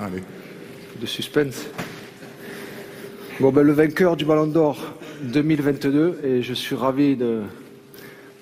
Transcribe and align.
Allez. 0.00 0.22
De 1.00 1.06
suspense. 1.06 1.66
Bon, 3.38 3.52
ben, 3.52 3.62
le 3.62 3.72
vainqueur 3.72 4.16
du 4.16 4.24
Ballon 4.24 4.46
d'Or 4.46 4.78
2022, 5.22 6.20
et 6.24 6.42
je 6.42 6.52
suis 6.52 6.74
ravi 6.74 7.16
de, 7.16 7.42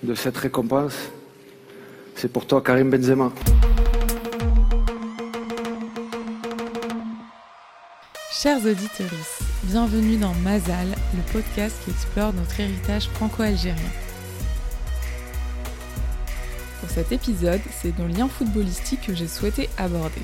de 0.03 0.15
cette 0.15 0.37
récompense, 0.37 1.11
c'est 2.15 2.33
pour 2.33 2.47
toi, 2.47 2.63
Karim 2.63 2.91
Benzema. 2.91 3.33
Chers 8.33 8.65
auditeurs, 8.65 9.11
bienvenue 9.65 10.17
dans 10.17 10.35
Mazal, 10.43 10.89
le 11.15 11.33
podcast 11.33 11.77
qui 11.85 11.91
explore 11.91 12.33
notre 12.33 12.59
héritage 12.61 13.09
franco-algérien. 13.11 13.77
Pour 16.81 16.91
cet 16.91 17.13
épisode, 17.13 17.61
c'est 17.71 17.97
nos 17.99 18.09
liens 18.09 18.29
footballistiques 18.29 19.07
que 19.07 19.15
j'ai 19.15 19.29
souhaité 19.29 19.69
aborder. 19.77 20.23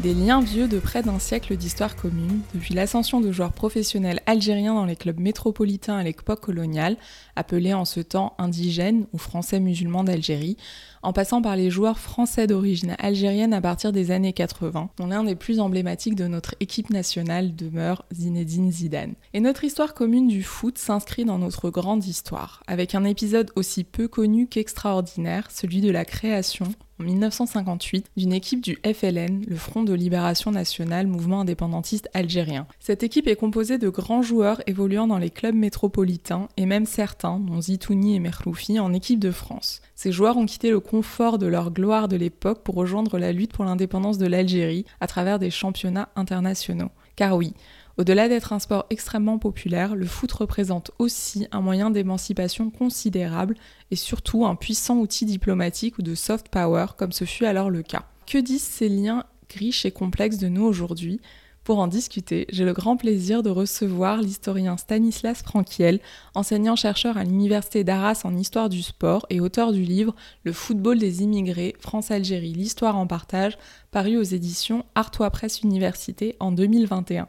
Des 0.00 0.12
liens 0.12 0.42
vieux 0.42 0.68
de 0.68 0.78
près 0.78 1.02
d'un 1.02 1.18
siècle 1.18 1.56
d'histoire 1.56 1.96
commune, 1.96 2.40
depuis 2.54 2.74
l'ascension 2.74 3.22
de 3.22 3.32
joueurs 3.32 3.54
professionnels 3.54 4.20
algériens 4.26 4.74
dans 4.74 4.84
les 4.84 4.94
clubs 4.94 5.18
métropolitains 5.18 5.96
à 5.96 6.02
l'époque 6.02 6.42
coloniale, 6.42 6.98
appelés 7.34 7.72
en 7.72 7.86
ce 7.86 8.00
temps 8.00 8.34
indigènes 8.36 9.06
ou 9.14 9.18
français 9.18 9.58
musulmans 9.58 10.04
d'Algérie, 10.04 10.58
en 11.02 11.14
passant 11.14 11.40
par 11.40 11.56
les 11.56 11.70
joueurs 11.70 11.98
français 11.98 12.46
d'origine 12.46 12.94
algérienne 12.98 13.54
à 13.54 13.62
partir 13.62 13.90
des 13.90 14.10
années 14.10 14.34
80, 14.34 14.90
dont 14.98 15.06
l'un 15.06 15.24
des 15.24 15.34
plus 15.34 15.60
emblématiques 15.60 16.14
de 16.14 16.26
notre 16.26 16.54
équipe 16.60 16.90
nationale 16.90 17.56
demeure 17.56 18.04
Zinedine 18.12 18.70
Zidane. 18.70 19.14
Et 19.32 19.40
notre 19.40 19.64
histoire 19.64 19.94
commune 19.94 20.28
du 20.28 20.42
foot 20.42 20.76
s'inscrit 20.76 21.24
dans 21.24 21.38
notre 21.38 21.70
grande 21.70 22.04
histoire, 22.04 22.62
avec 22.66 22.94
un 22.94 23.04
épisode 23.04 23.50
aussi 23.56 23.82
peu 23.82 24.08
connu 24.08 24.46
qu'extraordinaire, 24.46 25.48
celui 25.50 25.80
de 25.80 25.90
la 25.90 26.04
création, 26.04 26.66
en 26.98 27.04
1958 27.04 28.10
d'une 28.16 28.32
équipe 28.32 28.60
du 28.60 28.78
FLN, 28.84 29.44
le 29.46 29.56
Front 29.56 29.82
de 29.82 29.92
Libération 29.92 30.50
Nationale, 30.50 31.06
mouvement 31.06 31.40
indépendantiste 31.40 32.08
algérien. 32.14 32.66
Cette 32.80 33.02
équipe 33.02 33.28
est 33.28 33.36
composée 33.36 33.78
de 33.78 33.88
grands 33.88 34.22
joueurs 34.22 34.62
évoluant 34.66 35.06
dans 35.06 35.18
les 35.18 35.30
clubs 35.30 35.54
métropolitains 35.54 36.48
et 36.56 36.66
même 36.66 36.86
certains, 36.86 37.38
dont 37.38 37.60
Zitouni 37.60 38.16
et 38.16 38.20
Merloufi, 38.20 38.80
en 38.80 38.92
équipe 38.92 39.20
de 39.20 39.30
France. 39.30 39.82
Ces 39.94 40.12
joueurs 40.12 40.36
ont 40.36 40.46
quitté 40.46 40.70
le 40.70 40.80
confort 40.80 41.38
de 41.38 41.46
leur 41.46 41.70
gloire 41.70 42.08
de 42.08 42.16
l'époque 42.16 42.62
pour 42.62 42.74
rejoindre 42.74 43.18
la 43.18 43.32
lutte 43.32 43.52
pour 43.52 43.64
l'indépendance 43.64 44.18
de 44.18 44.26
l'Algérie 44.26 44.84
à 45.00 45.06
travers 45.06 45.38
des 45.38 45.50
championnats 45.50 46.08
internationaux. 46.16 46.90
Car 47.16 47.36
oui, 47.36 47.54
au-delà 47.98 48.28
d'être 48.28 48.52
un 48.52 48.58
sport 48.58 48.86
extrêmement 48.90 49.38
populaire, 49.38 49.94
le 49.94 50.06
foot 50.06 50.30
représente 50.32 50.90
aussi 50.98 51.46
un 51.50 51.60
moyen 51.60 51.90
d'émancipation 51.90 52.70
considérable 52.70 53.56
et 53.90 53.96
surtout 53.96 54.44
un 54.44 54.54
puissant 54.54 54.98
outil 54.98 55.24
diplomatique 55.24 55.98
ou 55.98 56.02
de 56.02 56.14
soft 56.14 56.48
power 56.48 56.86
comme 56.98 57.12
ce 57.12 57.24
fut 57.24 57.46
alors 57.46 57.70
le 57.70 57.82
cas. 57.82 58.04
Que 58.26 58.38
disent 58.38 58.62
ces 58.62 58.88
liens 58.88 59.24
riches 59.54 59.86
et 59.86 59.92
complexes 59.92 60.38
de 60.38 60.48
nous 60.48 60.64
aujourd'hui? 60.64 61.20
Pour 61.66 61.80
en 61.80 61.88
discuter, 61.88 62.46
j'ai 62.50 62.64
le 62.64 62.72
grand 62.72 62.96
plaisir 62.96 63.42
de 63.42 63.50
recevoir 63.50 64.22
l'historien 64.22 64.76
Stanislas 64.76 65.42
Franquiel, 65.42 65.98
enseignant-chercheur 66.34 67.16
à 67.16 67.24
l'Université 67.24 67.82
d'Arras 67.82 68.20
en 68.22 68.36
histoire 68.36 68.68
du 68.68 68.82
sport 68.82 69.26
et 69.30 69.40
auteur 69.40 69.72
du 69.72 69.82
livre 69.82 70.14
Le 70.44 70.52
football 70.52 70.98
des 71.00 71.24
immigrés, 71.24 71.74
France-Algérie, 71.80 72.52
l'histoire 72.52 72.96
en 72.96 73.08
partage, 73.08 73.58
paru 73.90 74.16
aux 74.16 74.22
éditions 74.22 74.84
Artois 74.94 75.30
Presse 75.30 75.62
Université 75.62 76.36
en 76.38 76.52
2021. 76.52 77.26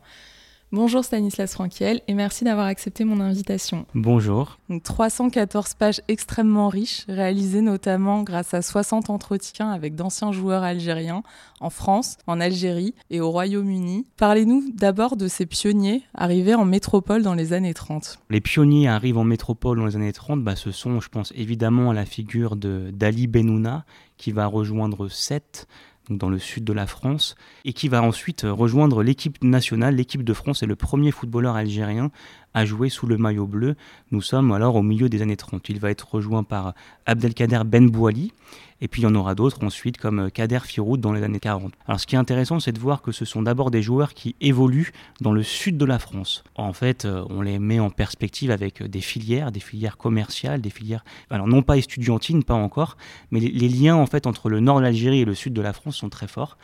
Bonjour 0.74 1.06
Stanislas 1.06 1.54
Franquiel 1.54 2.02
et 2.10 2.14
merci 2.14 2.44
d'avoir 2.44 2.66
accepté 2.66 3.06
mon 3.06 3.22
invitation. 3.22 3.86
Bonjour. 3.96 4.60
314 4.84 5.76
pages 5.76 6.02
extrêmement 6.10 6.68
riches, 6.68 7.06
réalisées 7.08 7.62
notamment 7.62 8.22
grâce 8.22 8.54
à 8.54 8.62
60 8.62 9.10
entretiens 9.10 9.72
avec 9.72 9.96
d'anciens 9.96 10.34
joueurs 10.34 10.64
algériens 10.64 11.24
en 11.62 11.70
France, 11.70 12.18
en 12.28 12.42
Algérie 12.42 12.94
et 13.10 13.22
au 13.22 13.32
Royaume-Uni. 13.32 14.08
Parlez-nous 14.18 14.66
d'abord 14.74 15.16
de 15.16 15.30
ces 15.30 15.46
pionniers 15.46 16.04
arrivés 16.14 16.56
en 16.56 16.66
métropole 16.66 17.24
dans 17.24 17.34
les 17.34 17.54
années 17.54 17.74
30. 17.74 18.20
Les 18.30 18.42
pionniers 18.42 18.90
arrivent 18.90 19.20
en 19.20 19.24
métropole 19.24 19.78
dans 19.78 19.86
les 19.86 19.96
années 19.96 20.12
30, 20.12 20.44
bah, 20.44 20.58
ce 20.58 20.74
sont, 20.74 21.00
je 21.00 21.08
pense 21.08 21.32
évidemment 21.38 21.92
à 21.92 21.94
la 21.94 22.06
figure 22.06 22.58
d'Ali 22.58 23.28
Benouna 23.28 23.86
qui 24.18 24.34
va 24.34 24.48
rejoindre 24.48 25.08
Sète 25.08 25.66
dans 26.10 26.30
le 26.30 26.40
sud 26.40 26.64
de 26.64 26.74
la 26.74 26.88
France, 26.88 27.36
et 27.66 27.74
qui 27.74 27.88
va 27.88 28.02
ensuite 28.02 28.46
rejoindre 28.48 29.04
l'équipe 29.04 29.44
nationale. 29.44 29.96
L'équipe 29.96 30.24
de 30.24 30.34
France 30.34 30.64
est 30.64 30.68
le 30.68 30.76
premier 30.76 31.12
footballeur 31.12 31.56
algérien 31.56 32.12
à 32.58 32.66
jouer 32.66 32.90
sous 32.90 33.06
le 33.06 33.18
maillot 33.18 33.46
bleu. 33.46 33.76
Nous 34.10 34.24
sommes 34.24 34.52
alors 34.52 34.76
au 34.76 34.82
milieu 34.82 35.10
des 35.10 35.22
années 35.22 35.38
30. 35.38 35.70
Il 35.70 35.80
va 35.80 35.92
être 35.92 36.16
rejoint 36.16 36.44
par 36.44 36.74
Abdelkader 37.06 37.62
Ben 37.68 37.88
Bouali, 37.88 38.34
et 38.82 38.88
puis 38.88 39.04
il 39.04 39.06
y 39.06 39.08
en 39.08 39.14
aura 39.14 39.36
d'autres 39.36 39.64
ensuite 39.64 39.98
comme 39.98 40.32
Kader 40.32 40.62
Firoud 40.64 41.00
dans 41.00 41.14
les 41.14 41.22
années 41.22 41.40
40. 41.40 41.72
Alors 41.88 42.00
ce 42.00 42.08
qui 42.08 42.16
est 42.16 42.18
intéressant, 42.18 42.60
c'est 42.60 42.72
de 42.72 42.80
voir 42.80 43.04
que 43.04 43.12
ce 43.12 43.26
sont 43.26 43.44
d'abord 43.44 43.70
des 43.70 43.84
joueurs 43.84 44.16
qui 44.16 44.36
évoluent 44.42 44.92
dans 45.22 45.34
le 45.34 45.44
sud 45.44 45.78
de 45.78 45.86
la 45.86 46.00
France. 46.00 46.44
En 46.56 46.74
fait, 46.74 47.06
euh, 47.06 47.24
on 47.30 47.44
les 47.44 47.60
met 47.60 47.80
en 47.80 47.92
perspective 47.92 48.50
avec 48.50 48.82
des 48.82 49.02
filières, 49.02 49.52
des 49.52 49.60
filières 49.60 49.98
commerciales, 49.98 50.60
des 50.60 50.72
filières, 50.72 51.06
alors 51.30 51.48
non 51.48 51.62
pas 51.62 51.78
estudiantines, 51.78 52.44
pas 52.44 52.56
encore, 52.56 52.98
mais 53.30 53.40
les, 53.40 53.50
les 53.50 53.70
liens 53.70 53.96
en 53.96 54.08
fait 54.08 54.26
entre 54.26 54.50
le 54.50 54.62
nord 54.62 54.78
de 54.78 54.82
l'Algérie 54.82 55.20
et 55.20 55.26
le 55.26 55.36
sud 55.36 55.54
de 55.54 55.62
la 55.62 55.74
France 55.74 55.98
sont 55.98 56.10
très 56.10 56.28
forts. 56.28 56.58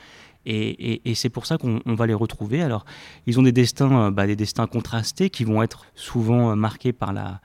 Et, 0.46 1.14
c'est 1.16 1.30
pour 1.30 1.46
ça 1.46 1.58
qu'on 1.58 1.82
va 1.86 2.08
les 2.08 2.14
retrouver. 2.14 2.62
Alors, 2.62 2.86
ils 3.26 3.40
ont 3.40 3.44
des 3.44 3.52
destins, 3.52 4.08
euh, 4.08 4.12
bah, 4.12 4.28
des 4.28 4.36
destins 4.36 4.68
contrastés 4.68 5.30
qui 5.30 5.44
vont 5.44 5.64
être 5.64 5.86
souvent 5.96 6.52
euh, 6.52 6.56
marqués 6.56 6.94
par 6.94 7.14
la, 7.14 7.40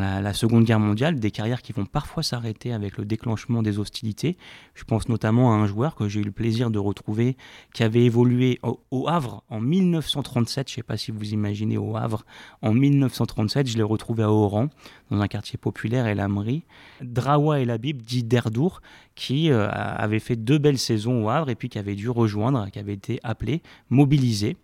la, 0.00 0.32
Seconde 0.32 0.64
Guerre 0.64 0.80
mondiale, 0.80 1.18
des 1.18 1.30
carrières 1.30 1.62
qui 1.62 1.72
vont 1.72 1.86
parfois 1.86 2.22
s'arrêter 2.22 2.72
avec 2.72 2.98
le 2.98 3.04
déclenchement 3.04 3.62
des 3.62 3.78
hostilités. 3.78 4.36
Je 4.74 4.84
pense 4.84 5.08
notamment 5.08 5.52
à 5.52 5.56
un 5.56 5.66
joueur 5.66 5.94
que 5.94 6.08
j'ai 6.08 6.20
eu 6.20 6.24
le 6.24 6.32
plaisir 6.32 6.70
de 6.70 6.78
retrouver, 6.78 7.36
qui 7.72 7.82
avait 7.82 8.04
évolué 8.04 8.58
au, 8.62 9.08
Havre 9.08 9.44
en 9.48 9.60
1937. 9.60 10.68
Je 10.68 10.72
ne 10.72 10.76
sais 10.76 10.82
pas 10.82 10.96
si 10.96 11.10
vous 11.10 11.32
imaginez 11.32 11.76
au 11.76 11.96
Havre. 11.96 12.24
En 12.62 12.72
1937, 12.72 13.68
je 13.68 13.76
l'ai 13.76 13.82
retrouvé 13.82 14.22
à 14.22 14.30
Oran, 14.30 14.68
dans 15.10 15.20
un 15.20 15.28
quartier 15.28 15.58
populaire, 15.58 16.06
El 16.06 16.20
Amri. 16.20 16.64
Drawa 17.00 17.60
El 17.60 17.70
Habib, 17.70 18.02
dit 18.02 18.24
Derdour, 18.24 18.80
qui 19.14 19.50
euh, 19.50 19.68
avait 19.70 20.18
fait 20.18 20.36
deux 20.36 20.58
belles 20.58 20.78
saisons 20.78 21.24
au 21.24 21.28
Havre 21.28 21.50
et 21.50 21.54
puis 21.54 21.68
qui 21.68 21.78
avait 21.78 21.94
dû 21.94 22.08
rejoindre, 22.08 22.70
qui 22.70 22.78
avait 22.78 22.94
été 22.94 23.20
appelé, 23.22 23.62
mobilisé 23.90 24.56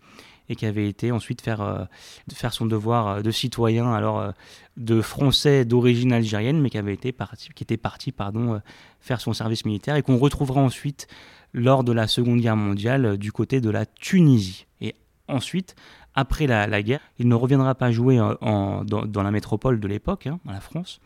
et 0.49 0.55
qui 0.55 0.65
avait 0.65 0.87
été 0.87 1.11
ensuite 1.11 1.41
faire, 1.41 1.61
euh, 1.61 1.85
faire 2.33 2.53
son 2.53 2.65
devoir 2.65 3.07
euh, 3.07 3.21
de 3.21 3.31
citoyen, 3.31 3.93
alors 3.93 4.33
de 4.77 5.01
français 5.01 5.65
d'origine 5.65 6.13
algérienne, 6.13 6.59
mais 6.59 6.69
qui 6.69 6.77
avait 6.77 6.93
été 6.93 7.11
parti, 7.11 7.49
qui 7.55 7.63
était 7.63 7.77
parti 7.77 8.11
pardon, 8.11 8.61
faire 8.99 9.21
son 9.21 9.33
service 9.33 9.65
militaire 9.65 9.95
et 9.95 10.01
qu'on 10.01 10.17
retrouvera 10.17 10.61
ensuite 10.61 11.07
lors 11.53 11.83
de 11.83 11.91
la 11.91 12.07
Seconde 12.07 12.39
Guerre 12.39 12.55
mondiale 12.55 13.17
du 13.17 13.31
côté 13.31 13.61
de 13.61 13.69
la 13.69 13.85
Tunisie. 13.85 14.65
Et 14.79 14.95
ensuite, 15.27 15.75
après 16.15 16.47
la, 16.47 16.83
guerre, 16.83 17.01
il 17.19 17.27
ne 17.27 17.35
reviendra 17.35 17.75
pas 17.75 17.91
jouer 17.91 18.17
dans, 18.17 18.83
la 19.23 19.31
métropole 19.31 19.79
de 19.79 19.87
l'époque, 19.87 20.27
hein, 20.27 20.39
la 20.45 20.59
France, 20.59 21.01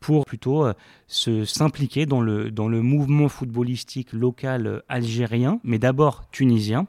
pour 0.00 0.24
plutôt 0.24 0.64
euh, 0.64 0.74
s'impliquer 1.44 2.06
dans 2.06 2.22
le, 2.22 2.50
dans 2.50 2.68
le 2.68 2.80
mouvement 2.82 3.28
footballistique 3.28 4.12
local 4.12 4.66
euh, 4.66 4.80
algérien, 4.88 5.60
mais 5.62 5.78
d'abord 5.78 6.24
tunisien, 6.30 6.86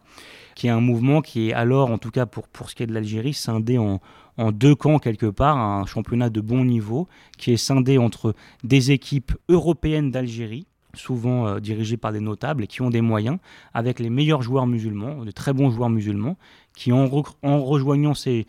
qui 0.62 0.68
est 0.68 0.70
un 0.70 0.80
mouvement 0.80 1.24
qui 1.24 1.50
est 1.50 1.54
alors, 1.54 1.90
en 1.90 1.98
tout 1.98 2.12
cas 2.12 2.28
pour, 2.28 2.48
pour 2.48 2.70
ce 2.70 2.76
qui 2.76 2.84
est 2.84 2.86
de 2.86 2.94
l'Algérie, 2.94 3.34
scindé 3.34 3.80
en, 3.80 4.00
en 4.38 4.52
deux 4.52 4.76
camps 4.76 5.00
quelque 5.00 5.26
part, 5.26 5.58
un 5.58 5.88
championnat 5.88 6.30
de 6.30 6.40
bon 6.40 6.64
niveau, 6.66 7.08
qui 7.40 7.52
est 7.52 7.58
scindé 7.58 7.98
entre 7.98 8.36
des 8.64 8.92
équipes 8.92 9.32
européennes 9.50 10.12
d'Algérie, 10.12 10.68
souvent 10.94 11.48
euh, 11.48 11.60
dirigées 11.60 11.98
par 11.98 12.14
des 12.14 12.20
notables 12.20 12.66
et 12.66 12.68
qui 12.68 12.84
ont 12.84 12.92
des 12.92 13.02
moyens, 13.02 13.40
avec 13.74 14.00
les 14.00 14.12
meilleurs 14.12 14.44
joueurs 14.44 14.68
musulmans, 14.68 15.26
de 15.26 15.32
très 15.32 15.52
bons 15.52 15.72
joueurs 15.72 15.90
musulmans, 15.90 16.38
qui 16.76 16.92
en, 16.92 17.08
rejoignant 17.08 18.14
ces, 18.14 18.46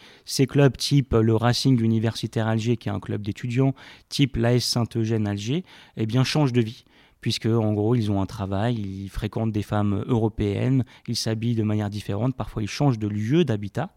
clubs 0.47 0.77
type 0.77 1.15
le 1.15 1.35
Racing 1.35 1.81
Universitaire 1.81 2.47
Alger, 2.47 2.77
qui 2.77 2.91
est 2.91 2.93
un 2.93 3.01
club 3.01 3.23
d'étudiants, 3.23 3.75
type 4.11 4.37
l'AS 4.37 4.61
Saint-Eugène 4.61 5.27
Alger, 5.27 5.65
eh 5.97 6.05
bien 6.05 6.25
changent 6.25 6.53
de 6.53 6.61
vie 6.61 6.85
puisque 7.23 7.47
en 7.47 7.73
gros 7.73 7.95
ils 7.95 8.11
ont 8.11 8.21
un 8.21 8.27
travail, 8.27 8.75
ils 8.75 9.09
fréquentent 9.09 9.53
des 9.53 9.63
femmes 9.63 10.05
européennes, 10.07 10.85
ils 11.09 11.17
s'habillent 11.17 11.55
de 11.55 11.63
manière 11.63 11.89
différente, 11.89 12.37
parfois 12.37 12.63
ils 12.63 12.69
changent 12.69 12.99
de 12.99 13.09
lieu 13.09 13.47
d'habitat, 13.47 13.95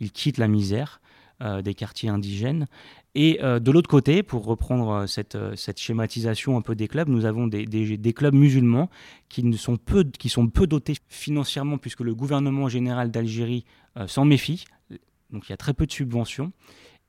ils 0.00 0.10
quittent 0.10 0.38
la 0.38 0.48
misère 0.48 1.00
euh, 1.42 1.60
des 1.60 1.74
quartiers 1.74 2.08
indigènes. 2.08 2.66
Et 3.14 3.40
euh, 3.42 3.60
de 3.60 3.70
l'autre 3.70 3.90
côté, 3.90 4.22
pour 4.22 4.46
reprendre 4.46 4.90
euh, 4.90 5.06
cette, 5.06 5.78
schématisation 5.78 6.56
un 6.56 6.62
peu 6.62 6.74
des 6.74 6.88
clubs, 6.88 7.08
nous 7.08 7.26
avons 7.26 7.46
des, 7.46 7.66
des, 7.66 8.12
clubs 8.14 8.34
musulmans 8.34 8.88
qui, 9.28 9.44
ne 9.44 9.56
sont 9.56 9.76
peu, 9.76 10.04
qui 10.04 10.30
sont 10.30 10.48
peu 10.48 10.66
dotés 10.66 10.94
financièrement, 11.08 11.76
puisque 11.76 12.00
le 12.00 12.14
gouvernement 12.14 12.68
général 12.70 13.10
d'Algérie 13.10 13.66
s'en 14.06 14.24
méfie. 14.24 14.64
Donc 15.30 15.48
il 15.48 15.50
y 15.50 15.52
a 15.52 15.58
très 15.58 15.74
peu 15.74 15.86
de 15.86 15.92
subventions. 15.92 16.52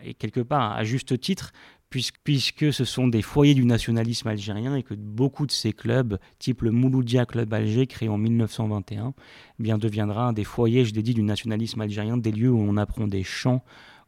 Et 0.03 0.13
quelque 0.13 0.41
part, 0.41 0.73
à 0.73 0.83
juste 0.83 1.19
titre, 1.19 1.51
puisque, 1.89 2.73
ce 2.73 2.85
sont 2.85 3.07
des 3.07 3.21
foyers 3.21 3.53
du 3.53 3.65
nationalisme 3.65 4.27
algérien 4.27 4.75
et 4.75 4.83
que 4.83 4.93
beaucoup 4.93 5.45
de 5.45 5.51
ces 5.51 5.73
clubs, 5.73 6.19
type 6.37 6.61
le 6.61 6.71
Mouloudia 6.71 7.25
Club 7.25 7.53
Alger, 7.53 7.87
créé 7.87 8.09
en 8.09 8.17
1921, 8.17 9.13
eh 9.17 9.63
bien 9.63 9.77
deviendra 9.77 10.27
un 10.27 10.33
des 10.33 10.43
foyers, 10.43 10.85
je 10.85 10.93
l'ai 10.93 11.01
dit, 11.01 11.13
du 11.13 11.23
nationalisme 11.23 11.81
algérien, 11.81 12.17
des 12.17 12.31
lieux 12.31 12.51
où 12.51 12.59
on 12.59 12.77
apprend 12.77 13.07
des 13.07 13.23
chants, 13.23 13.63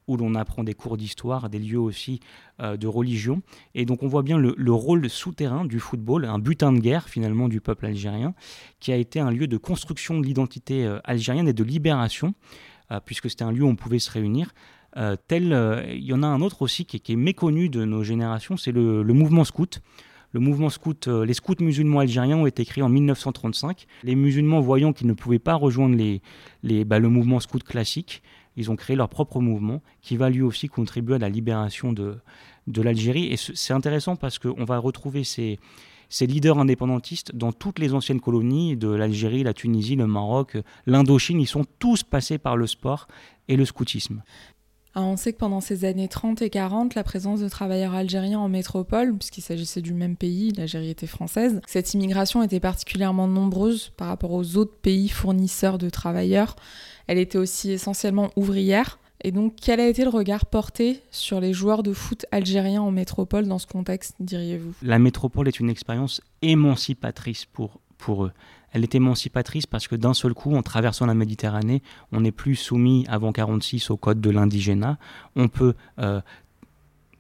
où 0.08 0.18
l'on 0.18 0.36
apprend 0.36 0.64
des 0.64 0.74
cours 0.74 0.98
d'histoire, 0.98 1.50
des 1.50 1.60
lieux 1.60 1.80
aussi 1.80 2.20
euh, 2.62 2.78
de 2.78 2.88
religion. 2.88 3.42
Et 3.76 3.86
donc 3.86 4.04
on 4.04 4.08
voit 4.08 4.24
bien 4.24 4.40
le, 4.40 4.56
le 4.58 4.74
rôle 4.74 5.08
souterrain 5.10 5.66
du 5.66 5.80
football, 5.80 6.26
un 6.26 6.40
butin 6.40 6.74
de 6.74 6.80
guerre 6.80 7.08
finalement 7.08 7.48
du 7.48 7.62
peuple 7.62 7.86
algérien, 7.86 8.34
qui 8.80 8.92
a 8.92 8.96
été 8.96 9.20
un 9.20 9.30
lieu 9.30 9.48
de 9.48 9.58
construction 9.58 10.20
de 10.20 10.26
l'identité 10.26 10.86
euh, 10.86 11.00
algérienne 11.04 11.48
et 11.48 11.54
de 11.54 11.64
libération, 11.64 12.34
euh, 12.92 13.00
puisque 13.06 13.30
c'était 13.30 13.44
un 13.44 13.52
lieu 13.52 13.64
où 13.64 13.68
on 13.68 13.76
pouvait 13.76 14.00
se 14.00 14.10
réunir. 14.10 14.52
Tel, 15.28 15.86
il 15.92 16.04
y 16.04 16.14
en 16.14 16.24
a 16.24 16.28
un 16.28 16.42
autre 16.42 16.62
aussi 16.62 16.86
qui, 16.86 16.98
est 16.98 17.16
méconnu 17.16 17.70
de 17.70 17.86
nos 17.86 18.04
générations, 18.04 18.58
c'est 18.58 18.72
le, 18.72 19.04
mouvement 19.04 19.44
scout. 19.44 19.82
Le 20.32 20.40
mouvement 20.40 20.70
scout, 20.70 21.08
les 21.08 21.34
scouts 21.34 21.56
musulmans 21.60 22.00
algériens 22.00 22.38
ont 22.38 22.46
été 22.46 22.64
créés 22.64 22.84
en 22.84 22.90
1935. 22.90 23.88
Les 24.04 24.16
musulmans, 24.16 24.60
voyant 24.62 24.94
qu'ils 24.94 25.08
ne 25.08 25.14
pouvaient 25.14 25.40
pas 25.40 25.56
rejoindre 25.56 25.98
bah, 26.86 27.00
le 27.00 27.10
mouvement 27.10 27.40
scout 27.40 27.64
classique, 27.64 28.22
ils 28.60 28.70
ont 28.70 28.76
créé 28.76 28.96
leur 28.96 29.10
propre 29.10 29.40
mouvement 29.40 29.82
qui 30.02 30.18
va 30.18 30.30
lui 30.30 30.42
aussi 30.42 30.68
contribuer 30.68 31.16
à 31.16 31.18
la 31.18 31.30
libération 31.30 31.94
de, 31.94 32.20
l'Algérie. 32.68 33.32
Et 33.32 33.38
c'est 33.38 33.74
intéressant 33.74 34.18
parce 34.18 34.38
qu'on 34.38 34.66
va 34.66 34.78
retrouver 34.78 35.24
ces 35.24 35.58
leaders 36.20 36.60
indépendantistes 36.60 37.34
dans 37.34 37.54
toutes 37.54 37.80
les 37.80 37.94
anciennes 37.94 38.20
colonies 38.20 38.76
de 38.76 38.90
l'Algérie, 38.90 39.44
la 39.44 39.54
Tunisie, 39.54 39.96
le 39.96 40.08
Maroc, 40.08 40.58
l'Indochine. 40.86 41.40
Ils 41.40 41.48
sont 41.48 41.66
tous 41.80 42.04
passés 42.04 42.38
par 42.38 42.58
le 42.58 42.68
sport 42.68 43.08
et 43.48 43.56
le 43.56 43.64
scoutisme. 43.64 44.24
Ah, 45.00 45.04
on 45.04 45.16
sait 45.16 45.32
que 45.32 45.38
pendant 45.38 45.62
ces 45.62 45.86
années 45.86 46.10
30 46.10 46.42
et 46.42 46.50
40, 46.50 46.94
la 46.94 47.06
présence 47.06 47.40
de 47.40 47.48
travailleurs 47.48 47.94
algériens 47.94 48.40
en 48.40 48.50
métropole, 48.50 49.16
puisqu'il 49.16 49.40
s'agissait 49.40 49.80
du 49.80 49.94
même 49.94 50.18
pays, 50.18 50.52
l'Algérie 50.52 50.90
était 50.90 51.08
française, 51.08 51.62
cette 51.68 51.94
immigration 51.94 52.44
était 52.44 52.60
particulièrement 52.60 53.26
nombreuse 53.26 53.94
par 53.96 54.10
rapport 54.10 54.34
aux 54.34 54.58
autres 54.58 54.76
pays 54.82 55.08
fournisseurs 55.08 55.78
de 55.78 55.90
travailleurs. 55.90 56.58
Elle 57.08 57.18
était 57.18 57.38
aussi 57.38 57.72
essentiellement 57.72 58.30
ouvrière. 58.36 59.00
Et 59.24 59.32
donc, 59.32 59.54
quel 59.62 59.80
a 59.80 59.88
été 59.88 60.04
le 60.04 60.10
regard 60.10 60.46
porté 60.46 61.00
sur 61.12 61.40
les 61.40 61.54
joueurs 61.54 61.82
de 61.82 61.94
foot 61.94 62.26
algériens 62.34 62.82
en 62.82 62.92
métropole 62.92 63.48
dans 63.48 63.58
ce 63.58 63.68
contexte, 63.68 64.16
diriez-vous? 64.20 64.74
La 64.82 65.00
métropole 65.00 65.48
est 65.48 65.62
une 65.62 65.70
expérience 65.70 66.20
émancipatrice 66.42 67.46
pour, 67.46 67.80
pour 67.98 68.26
eux. 68.26 68.34
Elle 68.72 68.84
est 68.84 68.96
émancipatrice 68.96 69.66
parce 69.66 69.88
que 69.88 69.96
d'un 69.96 70.14
seul 70.14 70.34
coup, 70.34 70.56
en 70.56 70.62
traversant 70.62 71.06
la 71.06 71.14
Méditerranée, 71.14 71.82
on 72.12 72.22
n'est 72.22 72.32
plus 72.32 72.56
soumis 72.56 73.06
avant 73.08 73.32
46 73.32 73.90
au 73.90 73.98
code 73.98 74.22
de 74.22 74.30
l'indigénat. 74.30 74.98
On 75.36 75.48
peut 75.48 75.74
euh, 76.00 76.22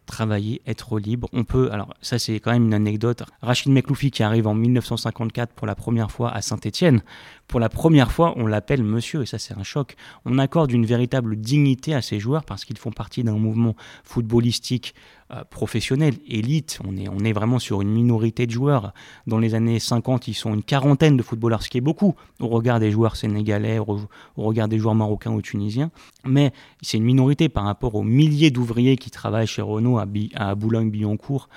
travailler, 0.09 0.61
être 0.65 0.99
libre. 0.99 1.29
On 1.33 1.43
peut, 1.43 1.71
alors 1.71 1.93
ça 2.01 2.19
c'est 2.19 2.39
quand 2.39 2.51
même 2.51 2.65
une 2.65 2.73
anecdote. 2.73 3.23
Rachid 3.41 3.71
Mekloufi 3.71 4.11
qui 4.11 4.23
arrive 4.23 4.47
en 4.47 4.55
1954 4.55 5.53
pour 5.53 5.67
la 5.67 5.75
première 5.75 6.11
fois 6.11 6.31
à 6.31 6.41
Saint-Étienne, 6.41 7.01
pour 7.49 7.59
la 7.59 7.67
première 7.67 8.11
fois 8.13 8.33
on 8.37 8.47
l'appelle 8.47 8.83
monsieur 8.83 9.23
et 9.23 9.25
ça 9.25 9.37
c'est 9.39 9.57
un 9.57 9.63
choc. 9.63 9.95
On 10.23 10.37
accorde 10.37 10.71
une 10.71 10.85
véritable 10.85 11.35
dignité 11.35 11.93
à 11.93 12.01
ces 12.01 12.19
joueurs 12.19 12.45
parce 12.45 12.63
qu'ils 12.63 12.77
font 12.77 12.91
partie 12.91 13.23
d'un 13.23 13.33
mouvement 13.33 13.75
footballistique 14.05 14.93
euh, 15.31 15.43
professionnel, 15.49 16.15
élite. 16.27 16.79
On 16.83 17.23
est, 17.23 17.33
vraiment 17.33 17.59
sur 17.59 17.81
une 17.81 17.89
minorité 17.89 18.47
de 18.47 18.51
joueurs. 18.51 18.93
Dans 19.27 19.37
les 19.37 19.53
années 19.53 19.77
50, 19.77 20.27
ils 20.27 20.33
sont 20.33 20.55
une 20.55 20.63
quarantaine 20.63 21.17
de 21.17 21.21
footballeurs, 21.21 21.61
ce 21.61 21.69
qui 21.69 21.77
est 21.77 21.81
beaucoup 21.81 22.15
au 22.39 22.47
regard 22.47 22.79
des 22.79 22.89
joueurs 22.89 23.15
sénégalais, 23.15 23.77
au, 23.77 23.99
regard 24.37 24.67
des 24.67 24.79
joueurs 24.79 24.95
marocains 24.95 25.31
ou 25.31 25.41
tunisiens. 25.43 25.91
Mais 26.25 26.51
c'est 26.81 26.97
une 26.97 27.03
minorité 27.03 27.47
par 27.47 27.65
rapport 27.65 27.93
aux 27.93 28.01
milliers 28.01 28.49
d'ouvriers 28.49 28.97
qui 28.97 29.11
travaillent 29.11 29.45
chez 29.45 29.61
Renault 29.61 29.99
à, 29.99 30.07
à 30.35 30.55
Boulogne-Billancourt. 30.55 31.47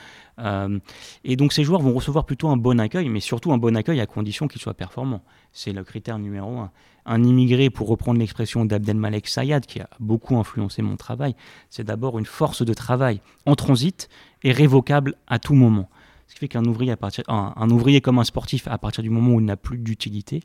Euh, 0.42 0.78
et 1.24 1.36
donc 1.36 1.52
ces 1.52 1.64
joueurs 1.64 1.80
vont 1.80 1.94
recevoir 1.94 2.24
plutôt 2.24 2.48
un 2.48 2.56
bon 2.56 2.80
accueil, 2.80 3.08
mais 3.08 3.20
surtout 3.20 3.52
un 3.52 3.58
bon 3.58 3.76
accueil 3.76 4.00
à 4.00 4.06
condition 4.06 4.48
qu'ils 4.48 4.60
soient 4.60 4.74
performants. 4.74 5.22
C'est 5.52 5.72
le 5.72 5.84
critère 5.84 6.18
numéro 6.18 6.58
un 6.58 6.70
un 7.04 7.24
immigré, 7.24 7.70
pour 7.70 7.88
reprendre 7.88 8.20
l'expression 8.20 8.64
d'Abdelmalek 8.64 9.26
Sayad, 9.26 9.66
qui 9.66 9.80
a 9.80 9.88
beaucoup 9.98 10.36
influencé 10.36 10.82
mon 10.82 10.96
travail, 10.96 11.34
c'est 11.70 11.84
d'abord 11.84 12.18
une 12.18 12.26
force 12.26 12.64
de 12.64 12.74
travail 12.74 13.20
en 13.46 13.54
transit 13.54 14.08
et 14.42 14.52
révocable 14.52 15.14
à 15.26 15.38
tout 15.38 15.54
moment. 15.54 15.88
Ce 16.28 16.34
qui 16.34 16.40
fait 16.40 16.48
qu'un 16.48 16.64
ouvrier, 16.64 16.94
un, 17.28 17.70
ouvrier 17.70 18.00
comme 18.00 18.18
un 18.18 18.24
sportif, 18.24 18.68
à 18.68 18.78
partir 18.78 19.02
du 19.02 19.10
moment 19.10 19.34
où 19.34 19.40
il 19.40 19.46
n'a 19.46 19.56
plus 19.56 19.78
d'utilité, 19.78 20.42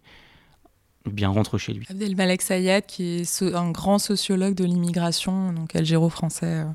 eh 1.05 1.09
bien 1.09 1.29
rentre 1.29 1.57
chez 1.57 1.73
lui. 1.73 1.85
Abdelmalek 1.89 2.41
Sayad, 2.41 2.85
qui 2.85 3.19
est 3.21 3.41
un 3.43 3.71
grand 3.71 3.99
sociologue 3.99 4.55
de 4.55 4.65
l'immigration, 4.65 5.53
donc 5.53 5.75
algéro-français 5.75 6.63
euh, 6.63 6.65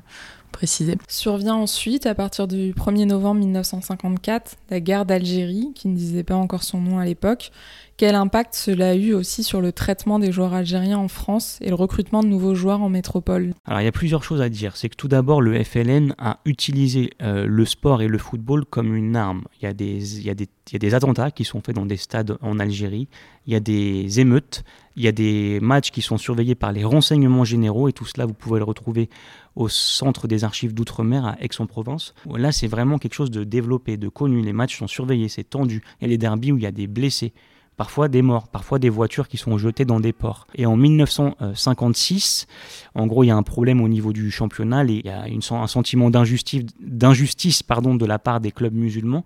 précisé. 0.53 0.95
Survient 1.09 1.55
ensuite, 1.55 2.05
à 2.05 2.15
partir 2.15 2.47
du 2.47 2.71
1er 2.71 3.05
novembre 3.05 3.41
1954, 3.41 4.55
la 4.69 4.79
guerre 4.79 5.05
d'Algérie, 5.05 5.73
qui 5.75 5.89
ne 5.89 5.95
disait 5.95 6.23
pas 6.23 6.35
encore 6.35 6.63
son 6.63 6.79
nom 6.79 6.99
à 6.99 7.05
l'époque, 7.05 7.51
quel 7.95 8.15
impact 8.15 8.55
cela 8.55 8.89
a 8.89 8.95
eu 8.95 9.13
aussi 9.13 9.43
sur 9.43 9.61
le 9.61 9.71
traitement 9.71 10.17
des 10.17 10.31
joueurs 10.31 10.53
algériens 10.53 10.97
en 10.97 11.07
France 11.07 11.59
et 11.61 11.69
le 11.69 11.75
recrutement 11.75 12.23
de 12.23 12.27
nouveaux 12.27 12.55
joueurs 12.55 12.81
en 12.81 12.89
métropole? 12.89 13.53
Alors 13.65 13.81
il 13.81 13.83
y 13.83 13.87
a 13.87 13.91
plusieurs 13.91 14.23
choses 14.23 14.41
à 14.41 14.49
dire. 14.49 14.75
C'est 14.77 14.89
que 14.89 14.95
tout 14.95 15.07
d'abord, 15.07 15.41
le 15.41 15.63
FLN 15.63 16.15
a 16.17 16.39
utilisé 16.45 17.11
euh, 17.21 17.45
le 17.45 17.65
sport 17.65 18.01
et 18.01 18.07
le 18.07 18.17
football 18.17 18.65
comme 18.65 18.95
une 18.95 19.15
arme. 19.15 19.43
Il 19.61 19.65
y, 19.65 19.67
a 19.67 19.73
des, 19.73 20.95
attentats 20.95 21.29
qui 21.29 21.43
sont 21.43 21.61
faits 21.61 21.75
dans 21.75 21.85
des 21.85 21.97
stades 21.97 22.37
en 22.41 22.59
Algérie, 22.59 23.07
il 23.45 23.53
y 23.53 23.55
a 23.55 23.59
des 23.59 24.19
émeutes, 24.19 24.63
il 24.95 25.03
y 25.03 25.07
a 25.07 25.11
des 25.11 25.59
matchs 25.61 25.91
qui 25.91 26.01
sont 26.01 26.17
surveillés 26.17 26.55
par 26.55 26.71
les 26.71 26.83
renseignements 26.83 27.43
généraux 27.43 27.87
et 27.87 27.93
tout 27.93 28.05
cela, 28.05 28.25
vous 28.25 28.33
pouvez 28.33 28.59
le 28.59 28.65
retrouver 28.65 29.09
au 29.55 29.67
centre 29.69 30.27
des 30.27 30.43
archives 30.43 30.73
d'outre-mer 30.73 31.25
à 31.25 31.37
Aix-en-Provence. 31.39 32.13
Là, 32.25 32.51
c'est 32.51 32.67
vraiment 32.67 32.97
quelque 32.97 33.13
chose 33.13 33.31
de 33.31 33.43
développé, 33.43 33.97
de 33.97 34.07
connu. 34.07 34.41
Les 34.41 34.53
matchs 34.53 34.79
sont 34.79 34.87
surveillés, 34.87 35.29
c'est 35.29 35.43
tendu. 35.43 35.83
Il 35.99 36.03
y 36.03 36.05
a 36.05 36.09
les 36.09 36.17
derbies 36.17 36.51
où 36.51 36.57
il 36.57 36.63
y 36.63 36.67
a 36.67 36.71
des 36.71 36.87
blessés 36.87 37.33
parfois 37.77 38.07
des 38.07 38.21
morts, 38.21 38.47
parfois 38.47 38.79
des 38.79 38.89
voitures 38.89 39.27
qui 39.27 39.37
sont 39.37 39.57
jetées 39.57 39.85
dans 39.85 39.99
des 39.99 40.13
ports. 40.13 40.47
Et 40.55 40.65
en 40.65 40.75
1956, 40.75 42.47
en 42.95 43.07
gros, 43.07 43.23
il 43.23 43.27
y 43.27 43.31
a 43.31 43.35
un 43.35 43.43
problème 43.43 43.81
au 43.81 43.87
niveau 43.87 44.13
du 44.13 44.31
championnat, 44.31 44.85
et 44.85 45.01
il 45.03 45.05
y 45.05 45.09
a 45.09 45.23
un 45.23 45.67
sentiment 45.67 46.09
d'injustice, 46.09 46.63
de 46.63 48.05
la 48.05 48.19
part 48.19 48.41
des 48.41 48.51
clubs 48.51 48.73
musulmans. 48.73 49.23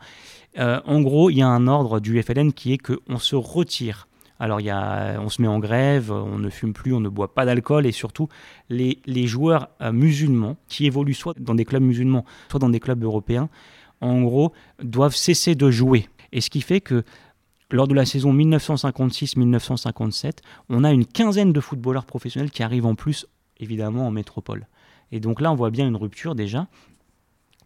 Euh, 0.59 0.79
en 0.85 1.01
gros, 1.01 1.29
il 1.29 1.37
y 1.37 1.41
a 1.41 1.47
un 1.47 1.67
ordre 1.67 1.99
du 1.99 2.21
FLN 2.21 2.53
qui 2.53 2.73
est 2.73 2.77
qu'on 2.77 3.19
se 3.19 3.35
retire. 3.35 4.06
Alors, 4.39 4.61
y 4.61 4.69
a, 4.69 5.19
on 5.19 5.29
se 5.29 5.41
met 5.41 5.47
en 5.47 5.59
grève, 5.59 6.11
on 6.11 6.37
ne 6.37 6.49
fume 6.49 6.73
plus, 6.73 6.93
on 6.93 6.99
ne 6.99 7.09
boit 7.09 7.33
pas 7.33 7.45
d'alcool, 7.45 7.85
et 7.85 7.91
surtout, 7.91 8.29
les, 8.69 8.99
les 9.05 9.27
joueurs 9.27 9.69
euh, 9.81 9.91
musulmans 9.91 10.57
qui 10.67 10.85
évoluent 10.85 11.13
soit 11.13 11.37
dans 11.39 11.55
des 11.55 11.65
clubs 11.65 11.83
musulmans, 11.83 12.25
soit 12.49 12.59
dans 12.59 12.69
des 12.69 12.79
clubs 12.79 13.03
européens, 13.03 13.49
en 14.01 14.21
gros, 14.21 14.53
doivent 14.81 15.15
cesser 15.15 15.55
de 15.55 15.71
jouer. 15.71 16.07
Et 16.31 16.41
ce 16.41 16.49
qui 16.49 16.61
fait 16.61 16.81
que 16.81 17.03
lors 17.71 17.87
de 17.87 17.93
la 17.93 18.05
saison 18.05 18.33
1956-1957, 18.33 20.37
on 20.69 20.83
a 20.83 20.91
une 20.91 21.05
quinzaine 21.05 21.51
de 21.51 21.59
footballeurs 21.59 22.05
professionnels 22.05 22.51
qui 22.51 22.63
arrivent 22.63 22.85
en 22.85 22.95
plus, 22.95 23.25
évidemment, 23.59 24.07
en 24.07 24.11
métropole. 24.11 24.67
Et 25.11 25.19
donc 25.19 25.41
là, 25.41 25.51
on 25.51 25.55
voit 25.55 25.71
bien 25.71 25.87
une 25.87 25.95
rupture 25.95 26.35
déjà. 26.35 26.67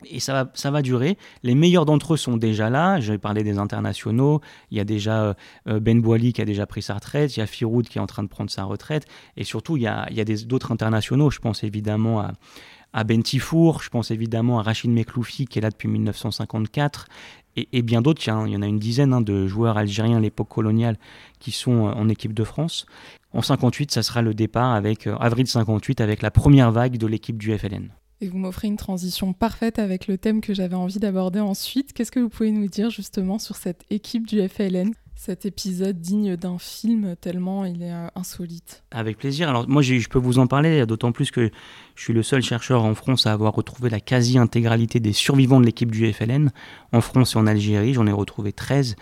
Et 0.06 0.19
ça 0.19 0.33
va, 0.33 0.51
ça 0.53 0.71
va 0.71 0.81
durer. 0.81 1.18
Les 1.44 1.56
meilleurs 1.56 1.86
d'entre 1.86 2.13
eux 2.13 2.18
sont 2.18 2.38
déjà 2.38 2.69
là. 2.69 3.00
J'ai 3.00 3.18
parlé 3.18 3.44
des 3.44 3.57
internationaux. 3.57 4.42
Il 4.71 4.77
y 4.77 4.80
a 4.80 4.83
déjà 4.83 5.36
euh, 5.68 5.80
Ben 5.80 6.01
Boili 6.01 6.33
qui 6.33 6.42
a 6.42 6.45
déjà 6.45 6.65
pris 6.65 6.81
sa 6.81 6.95
retraite. 6.95 7.36
Il 7.36 7.39
y 7.39 7.44
a 7.44 7.48
Firoud 7.48 7.88
qui 7.88 7.98
est 7.98 8.01
en 8.01 8.07
train 8.07 8.24
de 8.24 8.27
prendre 8.27 8.50
sa 8.50 8.63
retraite. 8.63 9.06
Et 9.38 9.44
surtout, 9.44 9.77
il 9.77 9.83
y 9.83 9.88
a, 9.88 10.07
il 10.09 10.18
y 10.18 10.21
a 10.21 10.25
d'autres 10.45 10.71
internationaux. 10.71 11.30
Je 11.30 11.40
pense 11.40 11.64
évidemment 11.64 12.21
à, 12.94 13.04
Ben 13.04 13.23
Tifour. 13.23 13.81
Je 13.81 13.90
pense 13.90 14.11
évidemment 14.11 14.59
à 14.59 14.64
Rachid 14.64 14.92
Mekloufi 14.92 15.45
qui 15.45 15.59
est 15.59 15.61
là 15.61 15.69
depuis 15.69 15.87
1954 15.87 17.07
et, 17.56 17.81
bien 17.81 18.02
d'autres. 18.02 18.21
Il 18.25 18.52
y 18.52 18.56
en 18.56 18.61
a 18.61 18.68
une 18.68 18.80
dizaine 18.80 19.14
hein, 19.14 19.21
de 19.21 19.47
joueurs 19.47 19.78
algériens 19.78 20.18
à 20.18 20.21
l'époque 20.21 20.49
coloniale 20.49 20.97
qui 21.40 21.52
sont 21.52 21.87
euh, 21.87 21.92
en 21.92 22.09
équipe 22.09 22.33
de 22.33 22.44
France. 22.44 22.85
En 23.33 23.42
58, 23.42 23.92
ça 23.92 24.04
sera 24.04 24.21
le 24.21 24.33
départ 24.33 24.73
avec 24.73 25.07
euh, 25.07 25.16
avril 25.18 25.47
58 25.47 26.02
avec 26.02 26.21
la 26.21 26.31
première 26.31 26.71
vague 26.71 26.97
de 26.97 27.07
l'équipe 27.07 27.37
du 27.37 27.57
FLN. 27.57 27.90
Et 28.21 28.30
vous 28.30 28.37
m'offrez 28.37 28.68
une 28.68 28.78
transition 28.78 29.33
parfaite 29.33 29.80
avec 29.80 30.07
le 30.07 30.18
thème 30.18 30.42
que 30.42 30.54
j'avais 30.54 30.75
envie 30.75 30.99
d'aborder 30.99 31.40
ensuite. 31.40 31.92
Qu'est-ce 31.92 32.11
que 32.11 32.19
vous 32.19 32.30
pouvez 32.30 32.51
nous 32.51 32.68
dire 32.68 32.92
justement 32.92 33.40
sur 33.40 33.56
cette 33.56 33.83
équipe 33.90 34.28
du 34.28 34.47
FLN 34.47 34.94
cet 35.23 35.45
épisode 35.45 36.01
digne 36.01 36.35
d'un 36.35 36.57
film 36.57 37.16
tellement 37.21 37.63
il 37.63 37.83
est 37.83 37.94
euh, 37.94 38.07
insolite. 38.16 38.83
Avec 38.90 39.19
plaisir. 39.19 39.49
Alors 39.49 39.69
moi 39.69 39.83
je 39.83 40.09
peux 40.09 40.18
vous 40.18 40.40
en 40.40 40.47
parler, 40.47 40.83
d'autant 40.87 41.11
plus 41.11 41.30
que 41.30 41.51
je 41.94 42.04
suis 42.04 42.11
le 42.11 42.23
seul 42.23 42.42
chercheur 42.42 42.83
en 42.83 42.95
France 42.95 43.28
à 43.28 43.31
avoir 43.31 43.54
retrouvé 43.54 43.92
la 43.92 43.99
quasi-intégralité 43.99 44.99
des 44.99 45.13
survivants 45.13 45.59
de 45.59 45.68
l'équipe 45.68 45.92
du 45.92 46.11
FLN. 46.11 46.49
En 46.92 47.01
France 47.01 47.35
et 47.35 47.37
en 47.37 47.45
Algérie, 47.45 47.94
j'en 47.94 48.07
ai 48.07 48.11
retrouvé 48.11 48.51
13. 48.51 48.95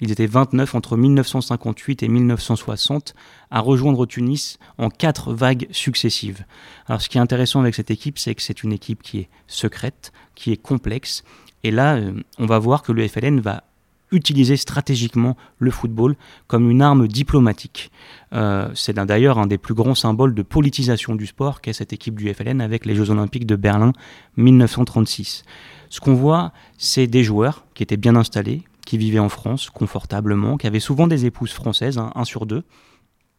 Ils 0.00 0.12
étaient 0.12 0.28
29 0.28 0.76
entre 0.76 0.96
1958 0.96 2.04
et 2.04 2.08
1960 2.08 3.16
à 3.50 3.58
rejoindre 3.58 4.06
Tunis 4.06 4.60
en 4.78 4.90
quatre 4.90 5.32
vagues 5.32 5.66
successives. 5.72 6.44
Alors 6.86 7.02
ce 7.02 7.08
qui 7.08 7.18
est 7.18 7.20
intéressant 7.20 7.58
avec 7.58 7.74
cette 7.74 7.90
équipe, 7.90 8.20
c'est 8.20 8.36
que 8.36 8.42
c'est 8.42 8.62
une 8.62 8.72
équipe 8.72 9.02
qui 9.02 9.18
est 9.18 9.28
secrète, 9.48 10.12
qui 10.36 10.52
est 10.52 10.56
complexe. 10.56 11.24
Et 11.64 11.72
là, 11.72 11.96
euh, 11.96 12.12
on 12.38 12.46
va 12.46 12.60
voir 12.60 12.84
que 12.84 12.92
le 12.92 13.08
FLN 13.08 13.40
va 13.40 13.64
utiliser 14.10 14.56
stratégiquement 14.56 15.36
le 15.58 15.70
football 15.70 16.16
comme 16.46 16.70
une 16.70 16.82
arme 16.82 17.08
diplomatique. 17.08 17.90
Euh, 18.32 18.70
c'est 18.74 18.94
d'ailleurs 18.94 19.38
un 19.38 19.46
des 19.46 19.58
plus 19.58 19.74
grands 19.74 19.94
symboles 19.94 20.34
de 20.34 20.42
politisation 20.42 21.14
du 21.14 21.26
sport 21.26 21.60
qu'est 21.60 21.72
cette 21.72 21.92
équipe 21.92 22.16
du 22.16 22.32
FLN 22.32 22.60
avec 22.60 22.86
les 22.86 22.94
Jeux 22.94 23.10
Olympiques 23.10 23.46
de 23.46 23.56
Berlin 23.56 23.92
1936. 24.36 25.44
Ce 25.90 26.00
qu'on 26.00 26.14
voit, 26.14 26.52
c'est 26.78 27.06
des 27.06 27.24
joueurs 27.24 27.64
qui 27.74 27.82
étaient 27.82 27.96
bien 27.96 28.16
installés, 28.16 28.62
qui 28.86 28.98
vivaient 28.98 29.18
en 29.18 29.28
France 29.28 29.70
confortablement, 29.70 30.56
qui 30.56 30.66
avaient 30.66 30.80
souvent 30.80 31.06
des 31.06 31.26
épouses 31.26 31.52
françaises, 31.52 31.98
un 31.98 32.24
sur 32.24 32.46
deux, 32.46 32.64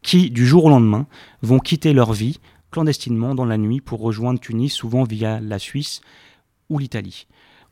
qui 0.02 0.30
du 0.30 0.46
jour 0.46 0.66
au 0.66 0.70
lendemain 0.70 1.06
vont 1.42 1.58
quitter 1.58 1.92
leur 1.92 2.12
vie 2.12 2.40
clandestinement 2.70 3.34
dans 3.34 3.44
la 3.44 3.58
nuit 3.58 3.80
pour 3.80 4.00
rejoindre 4.00 4.40
Tunis, 4.40 4.72
souvent 4.72 5.04
via 5.04 5.40
la 5.40 5.58
Suisse 5.58 6.00
ou 6.68 6.78
l'Italie. 6.78 7.26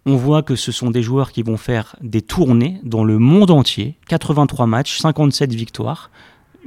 On 0.07 0.17
voit 0.17 0.43
que 0.43 0.55
ce 0.55 0.71
sont 0.71 0.91
des 0.91 1.03
joueurs 1.03 1.33
qui 1.33 1.43
vont 1.43 1.57
faire 1.57 1.97
des 2.03 2.21
tournées 2.21 2.79
dans 2.83 3.05
le 3.05 3.19
monde 3.19 3.51
entier, 3.51 3.97
83 4.09 4.67
matchs, 4.67 4.99
57 4.99 5.55
victoires, 5.55 6.11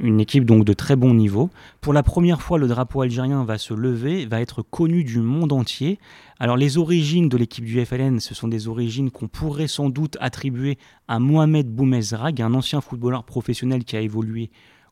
une 0.00 0.20
équipe 0.20 0.44
donc 0.44 0.64
de 0.64 0.72
très 0.72 0.96
bon 0.96 1.14
niveau. 1.14 1.50
Pour 1.80 1.92
la 1.92 2.02
première 2.02 2.42
fois, 2.42 2.58
le 2.58 2.66
drapeau 2.66 3.02
algérien 3.02 3.44
va 3.44 3.58
se 3.58 3.74
lever, 3.74 4.26
va 4.26 4.40
être 4.40 4.62
connu 4.62 5.04
du 5.04 5.20
monde 5.20 5.52
entier. 5.52 5.98
Alors 6.38 6.56
les 6.56 6.78
origines 6.78 7.28
de 7.28 7.36
l'équipe 7.36 7.64
du 7.64 7.84
FLN, 7.84 8.20
ce 8.20 8.34
sont 8.34 8.48
des 8.48 8.68
origines 8.68 9.10
qu'on 9.10 9.28
pourrait 9.28 9.68
sans 9.68 9.88
doute 9.88 10.16
attribuer 10.20 10.78
à 11.06 11.18
Mohamed 11.18 11.68
Boumezrag, 11.68 12.40
un 12.42 12.54
ancien 12.54 12.80
footballeur 12.80 13.24
professionnel 13.24 13.84
qui 13.84 13.96
a 13.96 14.00
évolué 14.00 14.50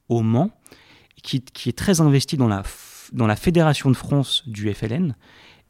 au 0.08 0.22
Mans, 0.22 0.50
qui, 1.22 1.42
est 1.66 1.76
très 1.76 2.00
investi 2.00 2.36
dans 2.36 2.48
la, 2.48 3.36
fédération 3.36 3.90
de 3.90 3.96
France 3.96 4.44
du 4.46 4.72
FLN 4.72 5.16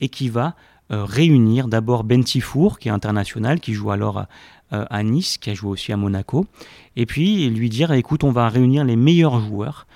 et 0.00 0.08
qui 0.08 0.28
va 0.28 0.56
réunir 0.90 1.68
d'abord 1.68 2.04
Ben 2.04 2.22
Tifour, 2.22 2.78
qui 2.78 2.88
est 2.88 2.92
international, 2.92 3.60
qui 3.60 3.74
joue 3.74 3.90
alors 3.90 4.26
euh, 4.72 4.84
à 4.90 5.02
Nice, 5.02 5.38
qui 5.38 5.50
a 5.50 5.54
joué 5.54 5.70
aussi 5.70 5.92
à 5.92 5.96
Monaco, 5.96 6.46
et 6.96 7.06
puis 7.06 7.48
lui 7.50 7.68
dire 7.68 7.92
écoute, 7.92 8.24
on 8.24 8.32
va 8.32 8.48
réunir 8.48 8.84
les 8.84 8.96
meilleurs 8.96 9.40
joueurs 9.40 9.86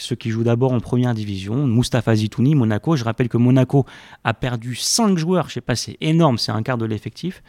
ceux 0.00 0.16
qui 0.16 0.30
jouent 0.30 0.44
d'abord 0.44 0.72
en 0.72 0.80
première 0.80 1.14
division, 1.14 1.66
Mustapha 1.66 2.14
Zitouni, 2.14 2.54
Monaco. 2.54 2.96
Je 2.96 3.04
rappelle 3.04 3.28
que 3.28 3.36
Monaco 3.36 3.86
a 4.24 4.34
perdu 4.34 4.74
5 4.74 5.18
joueurs, 5.18 5.48
je 5.48 5.54
sais 5.54 5.60
pas, 5.60 5.76
c'est 5.76 5.96
énorme, 6.00 6.38
c'est 6.38 6.52
un 6.52 6.62
quart 6.62 6.78
de 6.78 6.86
l'effectif. 6.86 7.42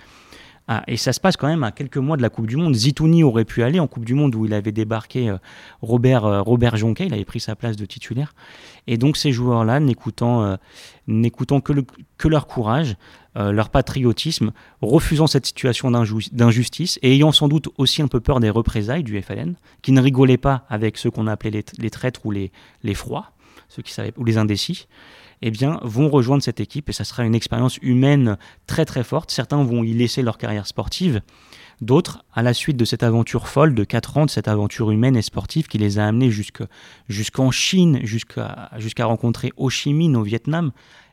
Ah, 0.68 0.84
et 0.88 0.96
ça 0.96 1.12
se 1.12 1.20
passe 1.20 1.38
quand 1.38 1.48
même 1.48 1.64
à 1.64 1.72
quelques 1.72 1.98
mois 1.98 2.18
de 2.18 2.22
la 2.22 2.30
Coupe 2.30 2.48
du 2.48 2.56
Monde. 2.56 2.76
Zitouni 2.76 3.24
aurait 3.24 3.46
pu 3.46 3.64
aller 3.64 3.80
en 3.80 3.88
Coupe 3.88 4.06
du 4.06 4.14
Monde 4.14 4.36
où 4.36 4.46
il 4.46 4.54
avait 4.54 4.72
débarqué 4.72 5.30
euh, 5.30 5.38
Robert, 5.82 6.26
euh, 6.26 6.42
Robert 6.42 6.78
Jonquet, 6.78 7.08
il 7.08 7.14
avait 7.14 7.26
pris 7.26 7.40
sa 7.40 7.56
place 7.56 7.76
de 7.76 7.86
titulaire. 7.86 8.34
Et 8.88 8.98
donc 8.98 9.18
ces 9.18 9.32
joueurs-là, 9.32 9.80
n'écoutant, 9.80 10.44
euh, 10.44 10.56
que, 12.18 12.28
leur 12.28 12.48
courage, 12.48 12.96
leur 13.36 13.70
patriotisme, 13.70 14.52
refusant 14.82 15.28
cette 15.28 15.46
situation 15.46 15.90
d'injustice 15.92 17.00
et 17.02 17.14
ayant 17.14 17.32
sans 17.32 17.48
doute 17.48 17.70
aussi 17.78 18.02
un 18.02 18.08
peu 18.08 18.20
peur 18.20 18.40
des 18.40 18.50
représailles 18.50 19.04
du 19.04 19.22
FLN, 19.22 19.56
qui 19.82 19.92
ne 19.92 20.02
rigolaient 20.02 20.38
pas 20.38 20.66
avec 20.70 20.98
ceux 20.98 21.12
qu'on 21.12 21.28
appelait 21.28 21.52
les, 21.52 21.66
les, 21.80 21.90
traîtres 21.90 22.26
ou 22.26 22.32
les, 22.32 22.52
les 22.84 22.94
froids, 22.94 23.32
ceux 23.70 23.82
qui 23.82 23.94
savaient, 23.94 24.14
ou 24.18 24.26
les 24.26 24.38
indécis 24.38 24.88
eh 25.42 25.52
bien, 25.52 25.80
vont 25.84 26.10
rejoindre 26.10 26.44
cette 26.44 26.60
équipe 26.60 26.90
et 26.90 26.94
ça 26.94 27.04
sera 27.04 27.24
une 27.24 27.36
expérience 27.36 27.78
humaine 27.82 28.38
très 28.68 28.86
très 28.86 29.04
forte. 29.04 29.32
Certains 29.32 29.64
vont 29.64 29.84
y 29.84 29.94
laisser 29.94 30.22
leur 30.22 30.38
carrière 30.38 30.68
sportive, 30.68 31.22
d'autres, 31.80 32.24
à 32.34 32.42
la 32.44 32.54
suite 32.54 32.78
de 32.78 32.86
cette 32.86 33.04
aventure 33.04 33.48
folle 33.48 33.74
de 33.74 33.84
4 33.84 34.18
ans, 34.18 34.26
de 34.26 34.30
cette 34.30 34.48
aventure 34.48 34.92
humaine 34.92 35.16
et 35.16 35.22
sportive 35.22 35.68
qui 35.68 35.78
les 35.78 36.00
a 36.00 36.08
amenés 36.08 36.32
jusqu'en 36.32 37.52
Chine, 37.52 38.00
jusqu'à 38.04 39.06
rencontrer 39.06 39.54
Ho 39.58 39.70
Chi 39.70 39.94
Minh 39.94 40.16
au 40.16 40.24
Vietnam, 40.24 40.72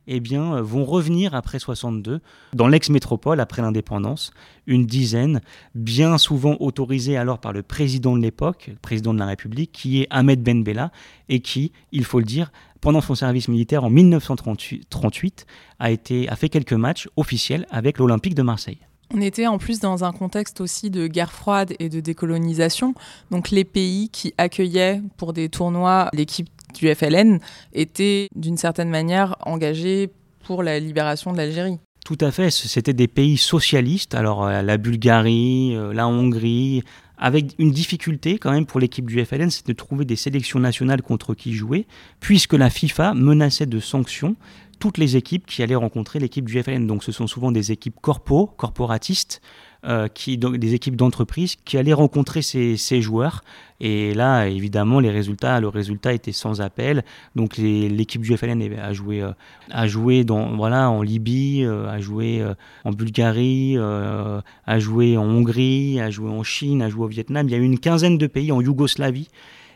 eh 0.08 0.20
bien, 0.20 0.60
vont 0.62 0.86
revenir 0.86 1.34
après 1.34 1.58
62 1.58 2.20
dans 2.54 2.66
l'ex-métropole 2.66 3.40
après 3.40 3.60
l'indépendance, 3.60 4.32
une 4.66 4.86
dizaine, 4.86 5.42
bien 5.74 6.16
souvent 6.16 6.56
autorisés 6.60 7.18
alors 7.18 7.38
par 7.38 7.52
le 7.52 7.62
président 7.62 8.16
de 8.16 8.22
l'époque, 8.22 8.68
le 8.68 8.78
président 8.80 9.12
de 9.12 9.18
la 9.18 9.26
République, 9.26 9.70
qui 9.70 10.00
est 10.00 10.06
Ahmed 10.08 10.42
Ben 10.42 10.64
Bella, 10.64 10.90
et 11.28 11.40
qui, 11.40 11.72
il 11.92 12.04
faut 12.04 12.20
le 12.20 12.24
dire, 12.24 12.50
pendant 12.80 13.02
son 13.02 13.14
service 13.14 13.48
militaire 13.48 13.84
en 13.84 13.90
1938, 13.90 15.46
a, 15.78 15.90
été, 15.90 16.28
a 16.28 16.36
fait 16.36 16.48
quelques 16.48 16.72
matchs 16.72 17.08
officiels 17.16 17.66
avec 17.70 17.98
l'Olympique 17.98 18.34
de 18.34 18.42
Marseille. 18.42 18.78
On 19.14 19.20
était 19.22 19.46
en 19.46 19.58
plus 19.58 19.80
dans 19.80 20.04
un 20.04 20.12
contexte 20.12 20.60
aussi 20.60 20.90
de 20.90 21.06
guerre 21.06 21.32
froide 21.32 21.72
et 21.78 21.88
de 21.88 22.00
décolonisation. 22.00 22.94
Donc 23.30 23.50
les 23.50 23.64
pays 23.64 24.10
qui 24.10 24.34
accueillaient 24.36 25.00
pour 25.16 25.32
des 25.32 25.48
tournois 25.48 26.10
l'équipe 26.12 26.48
du 26.74 26.94
FLN 26.94 27.40
étaient 27.72 28.28
d'une 28.34 28.58
certaine 28.58 28.90
manière 28.90 29.36
engagés 29.46 30.10
pour 30.44 30.62
la 30.62 30.78
libération 30.78 31.32
de 31.32 31.38
l'Algérie. 31.38 31.78
Tout 32.04 32.18
à 32.20 32.30
fait, 32.30 32.50
c'était 32.50 32.94
des 32.94 33.08
pays 33.08 33.36
socialistes, 33.36 34.14
alors 34.14 34.46
euh, 34.46 34.62
la 34.62 34.78
Bulgarie, 34.78 35.76
euh, 35.76 35.92
la 35.92 36.08
Hongrie, 36.08 36.82
avec 37.18 37.54
une 37.58 37.70
difficulté 37.70 38.38
quand 38.38 38.52
même 38.52 38.64
pour 38.64 38.80
l'équipe 38.80 39.06
du 39.06 39.22
FLN, 39.22 39.50
c'est 39.50 39.66
de 39.66 39.72
trouver 39.72 40.04
des 40.04 40.16
sélections 40.16 40.58
nationales 40.58 41.02
contre 41.02 41.34
qui 41.34 41.52
jouer, 41.52 41.86
puisque 42.20 42.54
la 42.54 42.70
FIFA 42.70 43.12
menaçait 43.14 43.66
de 43.66 43.80
sanctions 43.80 44.36
toutes 44.78 44.98
les 44.98 45.16
équipes 45.16 45.46
qui 45.46 45.62
allaient 45.62 45.74
rencontrer 45.74 46.18
l'équipe 46.18 46.44
du 46.44 46.62
FLN. 46.62 46.86
Donc 46.86 47.04
ce 47.04 47.12
sont 47.12 47.26
souvent 47.26 47.52
des 47.52 47.72
équipes 47.72 47.96
corpo, 48.00 48.46
corporatistes, 48.56 49.40
euh, 49.84 50.08
qui, 50.08 50.38
donc, 50.38 50.56
des 50.56 50.74
équipes 50.74 50.96
d'entreprise 50.96 51.54
qui 51.64 51.78
allaient 51.78 51.92
rencontrer 51.92 52.42
ces, 52.42 53.00
joueurs. 53.00 53.44
Et 53.78 54.12
là, 54.12 54.46
évidemment, 54.48 54.98
les 54.98 55.10
résultats, 55.10 55.60
le 55.60 55.68
résultat 55.68 56.12
était 56.12 56.32
sans 56.32 56.60
appel. 56.60 57.04
Donc 57.36 57.58
l'équipe 57.58 58.20
du 58.20 58.36
FLN 58.36 58.60
a 58.76 58.92
joué, 58.92 59.22
euh, 59.22 59.30
a 59.70 59.86
joué 59.86 60.24
dans, 60.24 60.56
voilà, 60.56 60.90
en 60.90 61.02
Libye, 61.02 61.62
euh, 61.64 61.88
a 61.88 62.00
joué 62.00 62.44
en 62.84 62.90
Bulgarie, 62.90 63.76
a 63.78 64.78
joué 64.80 65.16
en 65.16 65.24
Hongrie, 65.24 66.00
a 66.00 66.10
joué 66.10 66.28
en 66.28 66.42
Chine, 66.42 66.82
a 66.82 66.88
joué 66.88 67.04
au 67.04 67.08
Vietnam. 67.08 67.46
Il 67.48 67.52
y 67.52 67.54
a 67.54 67.58
eu 67.58 67.62
une 67.62 67.78
quinzaine 67.78 68.18
de 68.18 68.26
pays 68.26 68.50
en 68.50 68.60
Yougoslavie. 68.60 69.28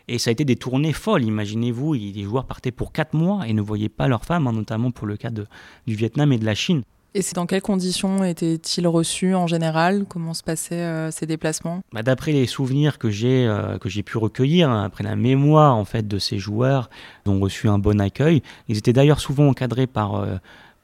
Et 0.07 0.19
ça 0.19 0.29
a 0.29 0.31
été 0.31 0.43
des 0.43 0.57
tournées 0.57 0.93
folles, 0.93 1.23
imaginez-vous, 1.23 1.93
les 1.93 2.23
joueurs 2.23 2.45
partaient 2.45 2.71
pour 2.71 2.91
4 2.91 3.13
mois 3.13 3.47
et 3.47 3.53
ne 3.53 3.61
voyaient 3.61 3.89
pas 3.89 4.07
leurs 4.07 4.25
femmes, 4.25 4.47
hein, 4.47 4.51
notamment 4.53 4.91
pour 4.91 5.07
le 5.07 5.15
cas 5.15 5.29
de, 5.29 5.47
du 5.87 5.95
Vietnam 5.95 6.33
et 6.33 6.37
de 6.37 6.45
la 6.45 6.55
Chine. 6.55 6.83
Et 7.15 7.21
c'est 7.21 7.35
dans 7.35 7.45
quelles 7.45 7.61
conditions 7.61 8.23
étaient-ils 8.23 8.87
reçus 8.87 9.35
en 9.35 9.45
général? 9.45 10.05
Comment 10.09 10.33
se 10.33 10.41
passaient 10.41 10.81
euh, 10.81 11.11
ces 11.11 11.27
déplacements? 11.27 11.81
Bah, 11.93 12.01
D'après 12.01 12.31
les 12.31 12.47
souvenirs 12.47 12.97
que 12.97 13.11
j'ai 13.11 13.45
euh, 13.45 13.77
que 13.77 13.87
j'ai 13.87 14.01
pu 14.01 14.17
recueillir, 14.17 14.69
hein, 14.69 14.83
après 14.83 15.03
la 15.03 15.15
mémoire 15.15 15.75
en 15.75 15.85
fait 15.85 16.07
de 16.07 16.17
ces 16.17 16.39
joueurs, 16.39 16.89
ils 17.25 17.29
ont 17.29 17.39
reçu 17.39 17.69
un 17.69 17.77
bon 17.77 18.01
accueil. 18.01 18.41
Ils 18.67 18.79
étaient 18.79 18.93
d'ailleurs 18.93 19.19
souvent 19.19 19.47
encadrés 19.47 19.85
par 19.85 20.15
euh, 20.15 20.37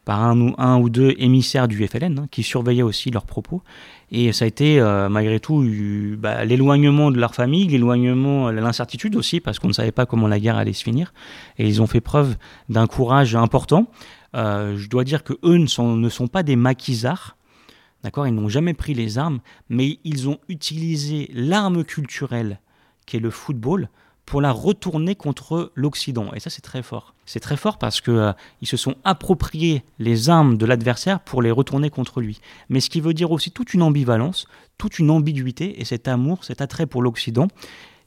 par 0.06 0.24
un 0.24 0.40
ou, 0.40 0.56
un 0.58 0.80
ou 0.80 0.90
deux 0.90 1.14
émissaires 1.18 1.68
du 1.68 1.86
FLN 1.88 2.20
hein, 2.20 2.28
qui 2.32 2.44
surveillaient 2.44 2.82
aussi 2.84 3.12
leurs 3.12 3.26
propos. 3.26 3.62
Et 4.12 4.32
ça 4.32 4.46
a 4.46 4.48
été 4.48 4.82
malgré 5.12 5.40
tout 5.40 5.64
bah, 6.18 6.44
l'éloignement 6.44 7.12
de 7.12 7.20
leur 7.20 7.36
famille, 7.36 7.68
l'éloignement, 7.68 8.50
l'incertitude 8.50 9.16
aussi, 9.16 9.40
parce 9.40 9.60
qu'on 9.60 9.68
ne 9.68 9.74
savait 9.74 9.92
pas 9.92 10.08
comment 10.08 10.28
la 10.28 10.40
guerre 10.40 10.58
allait 10.58 10.74
se 10.74 10.84
finir. 10.84 11.14
Et 11.60 11.68
ils 11.68 11.80
ont 11.80 11.86
fait 11.86 12.02
preuve 12.02 12.36
d'un 12.70 12.88
courage 12.88 13.36
important. 13.36 13.88
Euh, 14.36 14.78
je 14.78 14.90
dois 14.90 15.04
dire 15.04 15.24
que 15.24 15.34
eux 15.44 15.58
ne 15.58 15.68
sont, 15.68 15.96
ne 15.96 16.10
sont 16.10 16.28
pas 16.28 16.44
des 16.44 16.56
maquisards. 16.56 17.38
D'accord? 18.04 18.28
Ils 18.28 18.34
n'ont 18.34 18.50
jamais 18.50 18.74
pris 18.74 18.94
les 18.94 19.18
armes, 19.18 19.40
mais 19.70 20.00
ils 20.04 20.30
ont 20.30 20.40
utilisé 20.48 21.30
l'arme 21.34 21.84
culturelle 21.84 22.60
qui 23.06 23.18
est 23.18 23.20
le 23.20 23.32
football 23.32 23.90
pour 24.30 24.42
la 24.42 24.52
retourner 24.52 25.16
contre 25.16 25.72
l'Occident. 25.74 26.32
Et 26.36 26.40
ça, 26.40 26.52
c'est 26.52 26.62
très 26.62 26.84
fort. 26.84 27.16
C'est 27.26 27.40
très 27.40 27.58
fort 27.58 27.80
parce 27.80 28.00
qu'ils 28.00 28.14
euh, 28.14 28.34
se 28.62 28.78
sont 28.78 28.94
appropriés 29.04 29.84
les 29.98 30.30
armes 30.30 30.56
de 30.56 30.68
l'adversaire 30.68 31.20
pour 31.20 31.42
les 31.42 31.50
retourner 31.50 31.90
contre 31.90 32.22
lui. 32.22 32.40
Mais 32.70 32.80
ce 32.80 32.92
qui 32.92 33.02
veut 33.02 33.16
dire 33.16 33.32
aussi 33.32 33.50
toute 33.50 33.74
une 33.74 33.82
ambivalence, 33.82 34.46
toute 34.78 35.00
une 35.00 35.10
ambiguïté 35.10 35.82
et 35.82 35.84
cet 35.84 36.08
amour, 36.08 36.44
cet 36.44 36.62
attrait 36.62 36.86
pour 36.86 37.02
l'Occident 37.02 37.48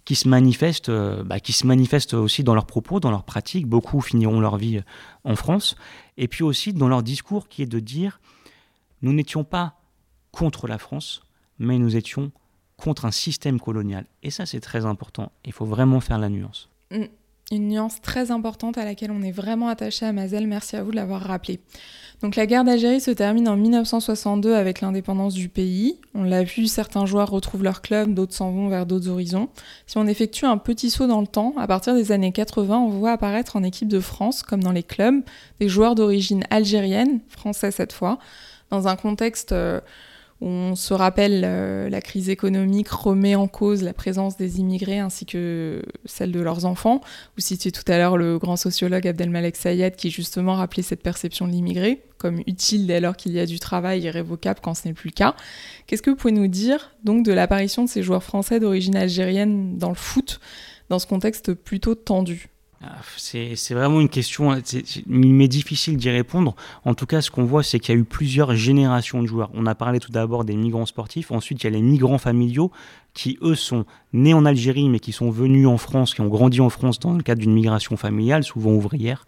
qui 0.05 0.15
se 0.15 0.29
manifestent, 0.29 0.91
euh, 0.91 1.25
bah, 1.25 1.41
qui 1.41 1.53
se 1.53 1.67
manifestent 1.67 2.15
aussi 2.15 2.45
dans 2.45 2.55
leurs 2.55 2.67
propos, 2.67 3.01
dans 3.01 3.11
leurs 3.11 3.25
pratiques. 3.25 3.67
Beaucoup 3.67 4.01
finiront 4.01 4.39
leur 4.39 4.59
vie 4.59 4.79
euh, 4.79 4.83
en 5.25 5.35
France. 5.35 5.75
Et 6.19 6.29
puis 6.29 6.45
aussi 6.45 6.73
dans 6.73 6.87
leur 6.87 7.03
discours 7.03 7.49
qui 7.49 7.63
est 7.63 7.67
de 7.67 7.81
dire 7.81 8.21
nous 9.03 9.13
n'étions 9.13 9.43
pas 9.43 9.75
contre 10.31 10.69
la 10.69 10.79
France, 10.79 11.23
mais 11.59 11.79
nous 11.79 11.97
étions 11.97 12.31
contre 12.83 13.05
un 13.05 13.13
système 13.13 13.61
colonial. 13.61 14.05
Et 14.23 14.31
ça, 14.31 14.45
c'est 14.45 14.61
très 14.61 14.85
important. 14.85 15.31
Il 15.45 15.53
faut 15.53 15.65
vraiment 15.65 16.01
faire 16.01 16.19
la 16.19 16.29
nuance. 16.29 16.69
Mm. 16.91 17.05
Une 17.51 17.69
nuance 17.69 18.01
très 18.01 18.31
importante 18.31 18.79
à 18.79 18.85
laquelle 18.85 19.11
on 19.11 19.23
est 19.23 19.33
vraiment 19.33 19.69
attaché 19.69 20.07
à 20.07 20.13
Mazel. 20.13 20.47
Merci 20.47 20.77
à 20.77 20.83
vous 20.83 20.91
de 20.91 20.97
l'avoir 20.97 21.21
rappelé. 21.21 21.61
Donc 22.23 22.35
la 22.35 22.47
guerre 22.47 22.65
d'Algérie 22.65 23.01
se 23.01 23.11
termine 23.11 23.49
en 23.49 23.57
1962 23.57 24.55
avec 24.55 24.81
l'indépendance 24.81 25.35
du 25.35 25.49
pays. 25.49 25.99
On 26.15 26.23
l'a 26.23 26.45
vu, 26.45 26.67
certains 26.67 27.05
joueurs 27.05 27.29
retrouvent 27.29 27.65
leur 27.65 27.83
club, 27.83 28.15
d'autres 28.15 28.33
s'en 28.33 28.53
vont 28.53 28.69
vers 28.69 28.87
d'autres 28.87 29.09
horizons. 29.09 29.49
Si 29.87 29.99
on 29.99 30.07
effectue 30.07 30.47
un 30.47 30.57
petit 30.57 30.89
saut 30.89 31.07
dans 31.07 31.21
le 31.21 31.27
temps, 31.27 31.53
à 31.59 31.67
partir 31.67 31.95
des 31.95 32.11
années 32.11 32.33
80, 32.33 32.79
on 32.79 32.89
voit 32.89 33.13
apparaître 33.13 33.57
en 33.57 33.63
équipe 33.65 33.89
de 33.89 34.01
France, 34.01 34.43
comme 34.43 34.63
dans 34.63 34.73
les 34.73 34.85
clubs, 34.85 35.23
des 35.61 35.69
joueurs 35.69 35.95
d'origine 35.95 36.45
algérienne, 36.49 37.21
français 37.29 37.71
cette 37.71 37.93
fois, 37.93 38.19
dans 38.71 38.89
un 38.89 38.97
contexte... 38.97 39.53
Euh, 39.53 39.81
on 40.45 40.75
se 40.75 40.93
rappelle 40.93 41.43
euh, 41.45 41.89
la 41.89 42.01
crise 42.01 42.29
économique 42.29 42.89
remet 42.89 43.37
en 43.37 43.47
cause 43.47 43.85
la 43.85 43.93
présence 43.93 44.37
des 44.37 44.59
immigrés 44.59 44.99
ainsi 44.99 45.25
que 45.25 45.85
celle 46.05 46.33
de 46.33 46.41
leurs 46.41 46.65
enfants. 46.65 47.01
Vous 47.37 47.43
citiez 47.43 47.71
tout 47.71 47.85
à 47.87 47.97
l'heure 47.97 48.17
le 48.17 48.39
grand 48.39 48.57
sociologue 48.57 49.07
Abdelmalek 49.07 49.55
Sayed 49.55 49.95
qui 49.95 50.11
justement 50.11 50.55
rappelait 50.55 50.83
cette 50.83 51.03
perception 51.03 51.47
de 51.47 51.53
l'immigré 51.53 52.03
comme 52.19 52.41
utile 52.49 52.89
dès 52.89 53.01
lors 53.01 53.17
qu'il 53.17 53.33
y 53.33 53.39
a 53.39 53.47
du 53.47 53.61
travail 53.61 54.03
irrévocable 54.03 54.59
quand 54.61 54.75
ce 54.75 54.89
n'est 54.89 54.95
plus 54.95 55.11
le 55.11 55.15
cas. 55.15 55.37
Qu'est-ce 55.87 56.03
que 56.03 56.11
vous 56.11 56.17
pouvez 56.17 56.33
nous 56.33 56.49
dire 56.49 56.93
donc 57.05 57.25
de 57.25 57.33
l'apparition 57.33 57.85
de 57.85 57.89
ces 57.89 58.03
joueurs 58.03 58.25
français 58.25 58.59
d'origine 58.59 58.97
algérienne 58.97 59.79
dans 59.79 59.91
le 59.91 59.95
foot 59.95 60.41
dans 60.89 60.99
ce 60.99 61.07
contexte 61.07 61.55
plutôt 61.55 61.95
tendu? 61.95 62.52
C'est 63.17 63.75
vraiment 63.75 64.01
une 64.01 64.09
question, 64.09 64.57
il 64.57 65.35
m'est 65.35 65.49
difficile 65.49 65.97
d'y 65.97 66.11
répondre. 66.11 66.55
En 66.85 66.95
tout 66.95 67.07
cas, 67.07 67.21
ce 67.21 67.31
qu'on 67.31 67.45
voit, 67.45 67.63
c'est 67.63 67.79
qu'il 67.79 67.95
y 67.95 67.99
a 67.99 68.01
eu 68.01 68.05
plusieurs 68.05 68.55
générations 68.55 69.23
de 69.23 69.27
joueurs. 69.27 69.51
On 69.55 69.67
a 69.67 69.75
parlé 69.75 70.01
tout 70.01 70.13
d'abord 70.13 70.45
des 70.45 70.57
migrants 70.57 70.87
sportifs, 70.87 71.31
ensuite 71.31 71.63
il 71.63 71.65
y 71.65 71.67
a 71.69 71.71
les 71.71 71.83
migrants 71.83 72.19
familiaux 72.19 72.71
qui 73.15 73.39
eux 73.43 73.55
sont 73.55 73.85
nés 74.13 74.35
en 74.35 74.45
Algérie 74.45 74.89
mais 74.89 75.01
qui 75.01 75.13
sont 75.13 75.31
venus 75.31 75.67
en 75.67 75.79
France, 75.79 76.15
qui 76.15 76.21
ont 76.21 76.29
grandi 76.29 76.61
en 76.61 76.71
France 76.71 76.99
dans 76.99 77.13
le 77.13 77.23
cadre 77.23 77.41
d'une 77.41 77.53
migration 77.53 77.97
familiale, 77.97 78.45
souvent 78.45 78.73
ouvrière. 78.73 79.27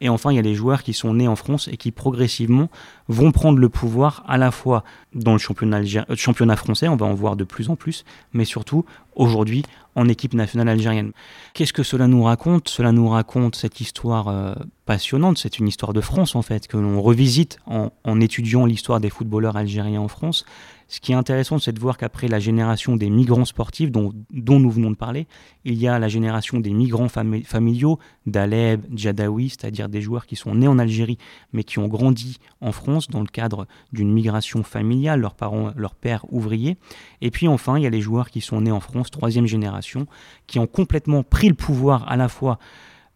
Et 0.00 0.08
enfin, 0.08 0.30
il 0.30 0.36
y 0.36 0.38
a 0.38 0.42
les 0.42 0.54
joueurs 0.54 0.82
qui 0.82 0.92
sont 0.92 1.14
nés 1.14 1.28
en 1.28 1.36
France 1.36 1.68
et 1.72 1.76
qui 1.76 1.90
progressivement 1.90 2.68
vont 3.08 3.32
prendre 3.32 3.58
le 3.58 3.68
pouvoir 3.68 4.24
à 4.28 4.36
la 4.36 4.50
fois 4.50 4.84
dans 5.14 5.32
le 5.32 5.38
championnat, 5.38 5.80
euh, 6.10 6.16
championnat 6.16 6.56
français, 6.56 6.88
on 6.88 6.96
va 6.96 7.06
en 7.06 7.14
voir 7.14 7.36
de 7.36 7.44
plus 7.44 7.70
en 7.70 7.76
plus, 7.76 8.04
mais 8.32 8.44
surtout 8.44 8.84
aujourd'hui 9.14 9.64
en 9.94 10.08
équipe 10.08 10.34
nationale 10.34 10.68
algérienne. 10.68 11.12
Qu'est-ce 11.54 11.72
que 11.72 11.82
cela 11.82 12.06
nous 12.06 12.22
raconte? 12.22 12.68
Cela 12.68 12.92
nous 12.92 13.08
raconte 13.08 13.56
cette 13.56 13.80
histoire 13.80 14.28
euh, 14.28 14.54
passionnante, 14.86 15.36
c'est 15.36 15.58
une 15.58 15.68
histoire 15.68 15.92
de 15.92 16.00
France 16.00 16.34
en 16.36 16.42
fait, 16.42 16.68
que 16.68 16.76
l'on 16.76 17.02
revisite 17.02 17.58
en, 17.66 17.90
étudiant 18.20 18.64
l'histoire 18.64 19.00
des 19.00 19.10
footballeurs 19.10 19.56
algériens 19.56 20.00
en 20.00 20.08
France. 20.08 20.46
Ce 20.88 21.00
qui 21.00 21.10
est 21.10 21.16
intéressant, 21.16 21.58
c'est 21.58 21.72
de 21.72 21.80
voir 21.80 21.98
qu'après 21.98 22.28
la 22.28 22.38
génération 22.38 22.94
des 22.94 23.10
migrants 23.10 23.44
sportifs 23.44 23.90
dont, 23.90 24.12
dont, 24.30 24.60
nous 24.60 24.70
venons 24.70 24.92
de 24.92 24.96
parler, 24.96 25.26
il 25.64 25.74
y 25.74 25.88
a 25.88 25.98
la 25.98 26.06
génération 26.06 26.60
des 26.60 26.70
migrants 26.70 27.08
familiaux, 27.08 27.98
d'Aleb, 28.26 28.86
Djadawi, 28.94 29.48
c'est-à-dire 29.48 29.88
des 29.88 30.00
joueurs 30.00 30.26
qui 30.26 30.36
sont 30.36 30.54
nés 30.54 30.68
en 30.68 30.78
Algérie 30.78 31.18
mais 31.52 31.64
qui 31.64 31.80
ont 31.80 31.88
grandi 31.88 32.38
en 32.60 32.70
France 32.70 33.08
dans 33.08 33.20
le 33.20 33.26
cadre 33.26 33.66
d'une 33.92 34.12
migration 34.12 34.62
familiale, 34.62 35.20
leurs 35.20 35.34
parents, 35.34 35.72
leurs 35.76 35.96
pères 35.96 36.24
ouvriers. 36.32 36.76
Et 37.20 37.32
puis 37.32 37.48
enfin, 37.48 37.76
il 37.76 37.82
y 37.82 37.86
a 37.86 37.90
les 37.90 38.00
joueurs 38.00 38.30
qui 38.30 38.40
sont 38.40 38.60
nés 38.60 38.70
en 38.70 38.80
France, 38.80 39.10
troisième 39.10 39.46
génération, 39.46 40.06
qui 40.46 40.60
ont 40.60 40.68
complètement 40.68 41.24
pris 41.24 41.48
le 41.48 41.54
pouvoir 41.54 42.08
à 42.08 42.16
la 42.16 42.28
fois 42.28 42.60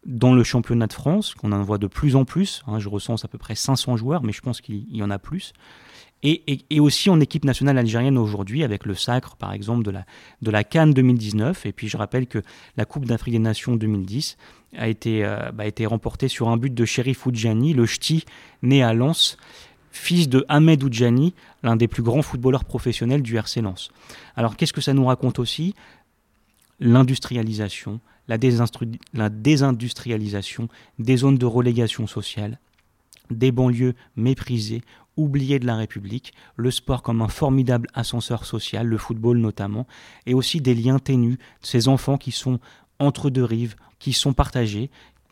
dans 0.07 0.35
le 0.35 0.43
championnat 0.45 0.87
de 0.87 0.93
France, 0.93 1.35
qu'on 1.35 1.53
en 1.53 1.63
voit 1.63 1.79
de 1.79 1.87
plus 1.87 2.17
en 2.17 2.25
plus, 2.25 2.63
hein, 2.67 2.79
je 2.79 2.89
recense 2.89 3.25
à 3.25 3.29
peu 3.29 3.39
près 3.39 3.55
500 3.55 3.97
joueurs, 3.97 4.23
mais 4.23 4.33
je 4.33 4.41
pense 4.41 4.61
qu'il 4.61 4.85
y 4.95 5.03
en 5.03 5.11
a 5.11 5.19
plus, 5.19 5.53
et, 6.23 6.81
aussi 6.81 7.09
en 7.09 7.21
équipe 7.21 7.45
nationale 7.45 7.79
algérienne 7.79 8.19
aujourd'hui, 8.19 8.63
avec 8.63 8.85
le 8.85 8.95
sacre, 8.95 9.37
par 9.37 9.53
exemple, 9.53 9.85
de 9.85 9.91
la, 9.91 10.05
de 10.43 10.51
la 10.51 10.65
Cannes 10.65 10.93
2019. 10.93 11.67
Et 11.67 11.73
puis 11.73 11.89
je 11.89 11.97
rappelle 11.97 12.27
que 12.27 12.43
la 12.77 12.85
Coupe 12.85 13.07
d'Afrique 13.07 13.33
des 13.33 13.39
Nations 13.39 13.75
2010 13.75 14.37
a 14.77 14.89
été, 14.89 15.25
euh, 15.25 15.51
bah, 15.53 15.67
été 15.67 15.87
remportée 15.87 16.29
sur 16.29 16.49
un 16.49 16.57
but 16.57 16.75
de 16.75 16.85
Sherif 16.85 17.27
Oudjani, 17.27 17.73
le 17.73 17.87
ch'ti 17.87 18.25
né 18.63 18.83
à 18.83 18.93
Lens, 18.93 19.39
fils 19.93 20.29
de 20.29 20.45
Ahmed 20.49 20.83
Oudjani, 20.85 21.35
l'un 21.63 21.77
des 21.77 21.89
plus 21.89 22.03
grands 22.03 22.23
footballeurs 22.23 22.65
professionnels 22.65 23.23
du 23.23 23.37
RC 23.37 23.63
Lens. 23.63 23.91
Alors 24.37 24.57
qu'est-ce 24.57 24.73
que 24.73 24.81
ça 24.81 24.93
nous 24.93 25.07
raconte 25.07 25.39
aussi? 25.39 25.75
L'industrialisation, 26.81 28.01
la, 29.13 29.29
désindustrialisation 29.29 30.69
des 30.99 31.17
zones 31.17 31.39
de 31.39 31.47
relégation 31.47 32.07
sociale, 32.07 32.59
des 33.31 33.53
banlieues 33.53 33.95
méprisées, 34.17 34.83
oubliées 35.17 35.59
de 35.59 35.67
la 35.67 35.77
République, 35.77 36.33
le 36.57 36.71
sport 36.71 37.03
comme 37.03 37.23
un 37.23 37.29
formidable 37.29 37.89
ascenseur 37.95 38.47
social, 38.47 38.87
le 38.87 38.99
football 38.99 39.39
notamment, 39.39 39.87
et 40.27 40.35
aussi 40.35 40.61
des 40.61 40.75
liens 40.75 40.99
ténus, 40.99 41.39
ces 41.61 41.89
enfants 41.89 42.17
qui 42.17 42.31
sont 42.31 42.61
entre 42.99 43.31
deux 43.31 43.45
rives, 43.45 43.75
qui 43.99 44.13
sont 44.13 44.33
partagés. 44.33 44.91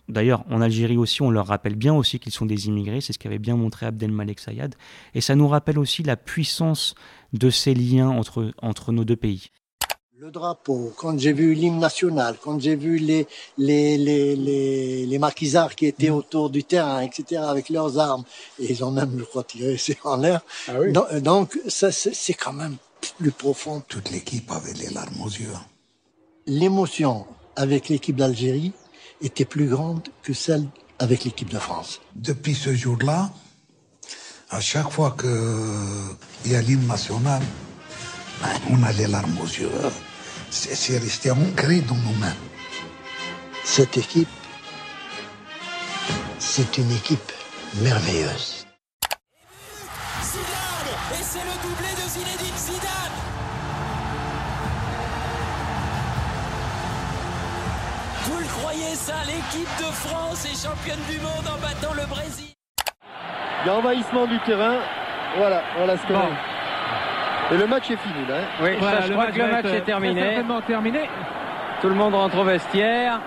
D'ailleurs, 0.08 0.44
en 0.50 0.60
Algérie 0.60 0.96
aussi, 0.96 1.22
on 1.22 1.30
leur 1.30 1.46
rappelle 1.46 1.76
bien 1.76 1.94
aussi 1.94 2.18
qu'ils 2.18 2.32
sont 2.32 2.46
des 2.46 2.66
immigrés, 2.66 3.00
c'est 3.00 3.12
ce 3.12 3.18
qu'avait 3.18 3.38
bien 3.38 3.56
montré 3.56 3.86
Abdelmalek 3.86 4.40
Sayad, 4.40 4.74
et 5.14 5.20
ça 5.20 5.36
nous 5.36 5.48
rappelle 5.48 5.78
aussi 5.78 6.02
la 6.02 6.16
puissance 6.16 6.94
de 7.32 7.50
ces 7.50 7.74
liens 7.74 8.08
entre, 8.08 8.52
entre 8.60 8.92
nos 8.92 9.04
deux 9.04 9.16
pays. 9.16 9.50
Le 10.20 10.32
drapeau, 10.32 10.92
quand 10.96 11.16
j'ai 11.16 11.32
vu 11.32 11.54
l'hymne 11.54 11.78
national, 11.78 12.38
quand 12.42 12.58
j'ai 12.60 12.74
vu 12.74 12.98
les, 12.98 13.28
les, 13.56 13.96
les, 13.96 14.34
les, 14.34 15.06
les 15.06 15.18
maquisards 15.20 15.76
qui 15.76 15.86
étaient 15.86 16.10
autour 16.10 16.50
du 16.50 16.64
terrain, 16.64 17.02
etc., 17.02 17.40
avec 17.46 17.68
leurs 17.68 18.00
armes, 18.00 18.24
et 18.58 18.72
ils 18.72 18.82
ont 18.84 18.90
même, 18.90 19.14
je 19.16 19.22
crois, 19.22 19.44
tiré 19.44 19.78
en 20.04 20.16
l'air. 20.16 20.40
Ah 20.66 20.72
oui. 20.80 20.92
donc, 21.22 21.56
ça, 21.68 21.92
c'est 21.92 22.34
quand 22.34 22.52
même 22.52 22.78
plus 23.16 23.30
profond. 23.30 23.80
Toute 23.86 24.10
l'équipe 24.10 24.50
avait 24.50 24.72
les 24.72 24.88
larmes 24.88 25.20
aux 25.20 25.28
yeux. 25.28 25.54
L'émotion 26.46 27.24
avec 27.54 27.88
l'équipe 27.88 28.16
d'Algérie 28.16 28.72
était 29.22 29.44
plus 29.44 29.68
grande 29.68 30.02
que 30.24 30.32
celle 30.32 30.66
avec 30.98 31.22
l'équipe 31.22 31.50
de 31.50 31.60
France. 31.60 32.00
Depuis 32.16 32.56
ce 32.56 32.74
jour-là, 32.74 33.30
à 34.50 34.58
chaque 34.58 34.90
fois 34.90 35.16
qu'il 35.16 36.50
y 36.50 36.56
a 36.56 36.60
l'hymne 36.60 36.88
national, 36.88 37.40
ben, 38.42 38.48
on 38.70 38.82
a 38.82 38.90
les 38.92 39.06
larmes 39.06 39.38
aux 39.40 39.46
yeux 39.46 39.70
c'est 40.50 40.98
resté 40.98 41.30
ancré 41.30 41.80
dans 41.80 41.96
nos 41.96 42.16
mains. 42.18 42.36
Cette 43.64 43.96
équipe, 43.96 44.28
c'est 46.38 46.78
une 46.78 46.90
équipe 46.92 47.32
merveilleuse. 47.82 48.66
Zidane 50.22 50.94
Et 51.12 51.22
c'est 51.22 51.44
le 51.44 51.62
doublé 51.62 51.88
de 51.94 52.08
Zinedine 52.08 52.56
Zidane 52.56 53.18
Vous 58.24 58.38
le 58.38 58.46
croyez 58.46 58.94
ça 58.94 59.16
L'équipe 59.26 59.68
de 59.78 59.92
France 59.92 60.44
est 60.44 60.66
championne 60.66 61.00
du 61.10 61.18
monde 61.20 61.46
en 61.46 61.58
battant 61.60 61.94
le 61.94 62.06
Brésil. 62.06 62.54
Il 63.64 63.66
y 63.66 63.70
a 63.70 63.74
envahissement 63.74 64.26
du 64.26 64.38
terrain. 64.40 64.80
Voilà, 65.36 65.62
voilà 65.76 65.96
ce 65.98 66.02
que 66.06 66.47
et 67.50 67.56
le 67.56 67.66
match 67.66 67.90
est 67.90 67.96
fini 67.96 68.26
là. 68.28 68.38
Hein. 68.38 68.62
oui, 68.62 68.70
je 69.06 69.12
crois 69.12 69.26
que 69.26 69.38
le 69.38 69.50
match 69.50 69.66
est 69.66 69.80
terminé. 69.80 70.42
terminé. 70.66 71.00
Tout 71.80 71.88
le 71.88 71.94
monde 71.94 72.14
rentre 72.14 72.38
au 72.38 72.44
vestiaire. 72.44 73.20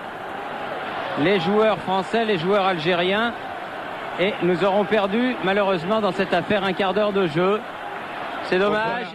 Les 1.20 1.40
joueurs 1.40 1.78
français, 1.78 2.24
les 2.24 2.38
joueurs 2.38 2.64
algériens. 2.64 3.34
Et 4.20 4.34
nous 4.42 4.62
aurons 4.64 4.84
perdu 4.84 5.34
malheureusement 5.42 6.00
dans 6.00 6.12
cette 6.12 6.34
affaire 6.34 6.64
un 6.64 6.72
quart 6.72 6.94
d'heure 6.94 7.12
de 7.12 7.26
jeu. 7.26 7.60
C'est 8.44 8.58
dommage. 8.58 9.06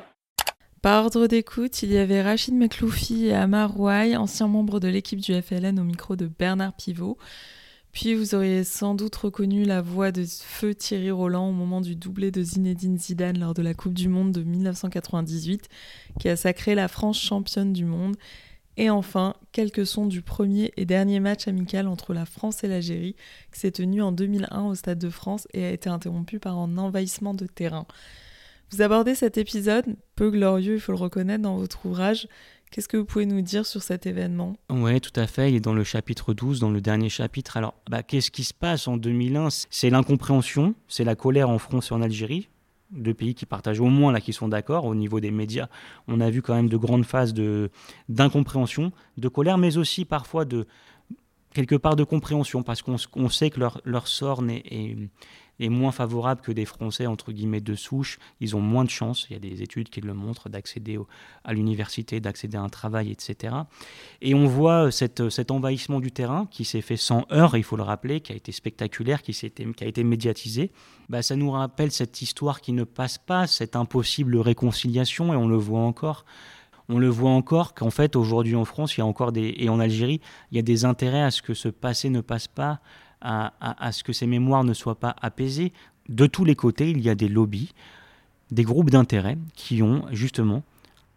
Par 0.82 1.04
ordre 1.04 1.28
d'écoute, 1.28 1.84
il 1.84 1.92
y 1.92 1.98
avait 1.98 2.22
Rachid 2.22 2.54
Mekloufi 2.54 3.28
et 3.28 3.36
Amar 3.36 3.72
Rouaille, 3.72 4.16
anciens 4.16 4.48
membres 4.48 4.80
de 4.80 4.88
l'équipe 4.88 5.20
du 5.20 5.34
FLN 5.42 5.80
au 5.80 5.84
micro 5.84 6.16
de 6.16 6.28
Bernard 6.28 6.74
Pivot. 6.74 7.18
Puis 8.00 8.14
vous 8.14 8.36
auriez 8.36 8.64
sans 8.64 8.94
doute 8.94 9.16
reconnu 9.16 9.64
la 9.64 9.82
voix 9.82 10.12
de 10.12 10.24
feu 10.24 10.76
Thierry 10.76 11.10
Roland 11.10 11.50
au 11.50 11.52
moment 11.52 11.82
du 11.82 11.96
doublé 11.96 12.30
de 12.30 12.44
Zinedine 12.44 13.00
Zidane 13.00 13.40
lors 13.40 13.56
de 13.56 13.64
la 13.64 13.74
Coupe 13.74 13.96
du 13.96 14.08
Monde 14.08 14.32
de 14.32 14.44
1998, 14.44 15.68
qui 16.20 16.30
a 16.30 16.36
sacré 16.36 16.76
la 16.76 16.90
France 16.90 17.20
championne 17.20 17.74
du 17.74 17.86
monde. 17.86 18.16
Et 18.78 18.92
enfin, 18.92 19.34
quelques 19.52 19.88
sons 19.88 20.06
du 20.06 20.22
premier 20.22 20.72
et 20.78 20.86
dernier 20.86 21.20
match 21.20 21.48
amical 21.48 21.88
entre 21.88 22.14
la 22.14 22.28
France 22.28 22.64
et 22.64 22.68
l'Algérie, 22.68 23.16
qui 23.52 23.62
s'est 23.62 23.72
tenu 23.72 24.04
en 24.04 24.12
2001 24.12 24.66
au 24.66 24.76
Stade 24.76 25.00
de 25.00 25.10
France 25.10 25.48
et 25.56 25.66
a 25.66 25.72
été 25.72 25.90
interrompu 25.90 26.38
par 26.38 26.56
un 26.56 26.78
envahissement 26.78 27.34
de 27.34 27.48
terrain. 27.48 27.88
Vous 28.70 28.84
abordez 28.84 29.16
cet 29.16 29.40
épisode, 29.40 29.96
peu 30.16 30.30
glorieux, 30.30 30.76
il 30.76 30.80
faut 30.80 30.92
le 30.92 31.00
reconnaître, 31.00 31.42
dans 31.42 31.58
votre 31.58 31.84
ouvrage, 31.88 32.28
Qu'est-ce 32.72 32.88
que 32.88 32.98
vous 32.98 33.06
pouvez 33.06 33.26
nous 33.26 33.42
dire 33.42 33.66
sur 33.66 33.82
cet 33.82 34.06
événement? 34.06 34.56
Oui, 34.70 35.00
tout 35.00 35.18
à 35.18 35.26
fait. 35.26 35.50
Il 35.50 35.56
est 35.56 35.62
dans 35.62 35.74
le 35.74 35.84
chapitre 35.84 36.34
12, 36.34 36.60
dans 36.60 36.70
le 36.70 36.82
dernier 36.82 37.10
chapitre. 37.10 37.58
Alors, 37.58 37.74
bah, 37.90 38.04
qu'est-ce 38.04 38.30
qui 38.30 38.44
se 38.44 38.54
passe 38.54 38.88
en 38.88 38.98
2001 38.98 39.48
C'est 39.70 39.90
l'incompréhension, 39.90 40.76
c'est 40.88 41.04
la 41.04 41.16
colère 41.16 41.50
en 41.50 41.60
France 41.60 41.92
et 41.92 41.94
en 41.94 42.02
Algérie, 42.02 42.50
deux 42.92 43.14
pays 43.14 43.36
qui 43.36 43.46
partagent 43.46 43.80
au 43.80 43.88
moins, 43.88 44.12
là, 44.12 44.20
qui 44.20 44.34
sont 44.34 44.50
d'accord. 44.50 44.86
Au 44.86 44.96
niveau 44.96 45.20
des 45.20 45.32
médias, 45.32 45.70
on 46.08 46.20
a 46.20 46.30
vu 46.30 46.42
quand 46.42 46.56
même 46.56 46.70
de 46.70 46.78
grandes 46.78 47.06
phases 47.06 47.34
d'incompréhension, 48.10 48.92
de, 49.18 49.28
colère, 49.30 49.58
mais 49.58 49.78
aussi 49.78 50.04
parfois 50.04 50.46
de 50.46 50.68
quelque 51.54 51.76
part 51.76 51.96
de 51.96 52.04
compréhension, 52.04 52.64
parce 52.64 52.82
qu'on 52.82 53.30
sait 53.30 53.50
que 53.50 53.60
leur, 53.60 53.82
leur 53.86 54.08
sort 54.08 54.44
est, 54.50 54.64
est 54.70 54.98
moins 55.60 55.92
favorable 55.92 56.42
que 56.42 56.52
des 56.52 56.66
Français, 56.66 57.08
entre 57.08 57.32
guillemets, 57.32 57.62
de 57.62 57.76
souche. 57.76 58.20
Ils 58.40 58.56
ont 58.56 58.62
moins 58.62 58.86
de 58.86 58.90
chances, 58.90 59.28
il 59.30 59.34
y 59.34 59.36
a 59.36 59.40
des 59.40 59.62
études 59.62 59.90
qui 59.90 60.02
le 60.02 60.14
montrent, 60.14 60.50
d'accéder 60.50 61.00
à 61.44 61.54
l'université, 61.54 62.20
d'accéder 62.20 62.58
à 62.58 62.62
un 62.62 62.70
travail, 62.70 63.12
etc. 63.12 63.56
Et 64.22 64.36
on 64.36 64.46
voit 64.46 64.92
cette, 64.92 65.30
cet 65.30 65.52
envahissement 65.52 66.00
du 66.00 66.12
terrain 66.12 66.48
qui 66.52 66.66
s'est 66.66 66.82
fait 66.82 66.98
sans 66.98 67.26
heurts, 67.32 67.58
il 67.58 67.64
faut 67.64 67.78
le 67.78 67.84
rappeler, 67.84 68.22
qui 68.22 68.32
a 68.34 68.36
été 68.36 68.52
spectaculaire, 68.52 69.22
qui, 69.22 69.34
qui 69.34 69.84
a 69.84 69.88
été 69.88 70.04
médiatisé. 70.04 70.72
Bah, 71.10 71.22
ça 71.22 71.36
nous 71.36 71.52
rappelle 71.52 71.92
cette 71.92 72.22
histoire 72.22 72.62
qui 72.62 72.74
ne 72.74 72.84
passe 72.84 73.18
pas, 73.18 73.48
cette 73.48 73.76
impossible 73.76 74.38
réconciliation, 74.38 75.34
et 75.34 75.38
on 75.38 75.48
le 75.48 75.58
voit 75.58 75.82
encore 75.82 76.26
on 76.90 77.00
le 77.00 77.10
voit 77.10 77.32
encore 77.32 77.74
qu'en 77.74 77.90
fait 77.90 78.16
aujourd'hui 78.16 78.56
en 78.56 78.64
France 78.66 78.96
il 78.96 79.00
y 79.00 79.04
a 79.04 79.06
encore 79.06 79.32
des 79.32 79.54
et 79.58 79.68
en 79.70 79.80
Algérie 79.80 80.22
il 80.52 80.56
y 80.56 80.60
a 80.60 80.64
des 80.64 80.86
intérêts 80.86 81.22
à 81.22 81.32
ce 81.32 81.42
que 81.42 81.54
ce 81.54 81.68
passé 81.68 82.10
ne 82.10 82.22
passe 82.22 82.48
pas 82.48 82.80
à, 83.22 83.92
ce 83.92 84.04
que 84.04 84.14
ces 84.14 84.28
mémoires 84.28 84.64
ne 84.64 84.74
soient 84.74 85.00
pas 85.00 85.16
apaisées. 85.22 85.74
De 86.10 86.26
tous 86.26 86.46
les 86.46 86.56
côtés, 86.56 86.92
il 86.92 87.02
y 87.02 87.10
a 87.10 87.16
des 87.16 87.28
lobbies, 87.28 87.74
des 88.52 88.64
groupes 88.64 88.90
d'intérêts 88.90 89.38
qui 89.56 89.82
ont 89.84 90.06
justement 90.12 90.64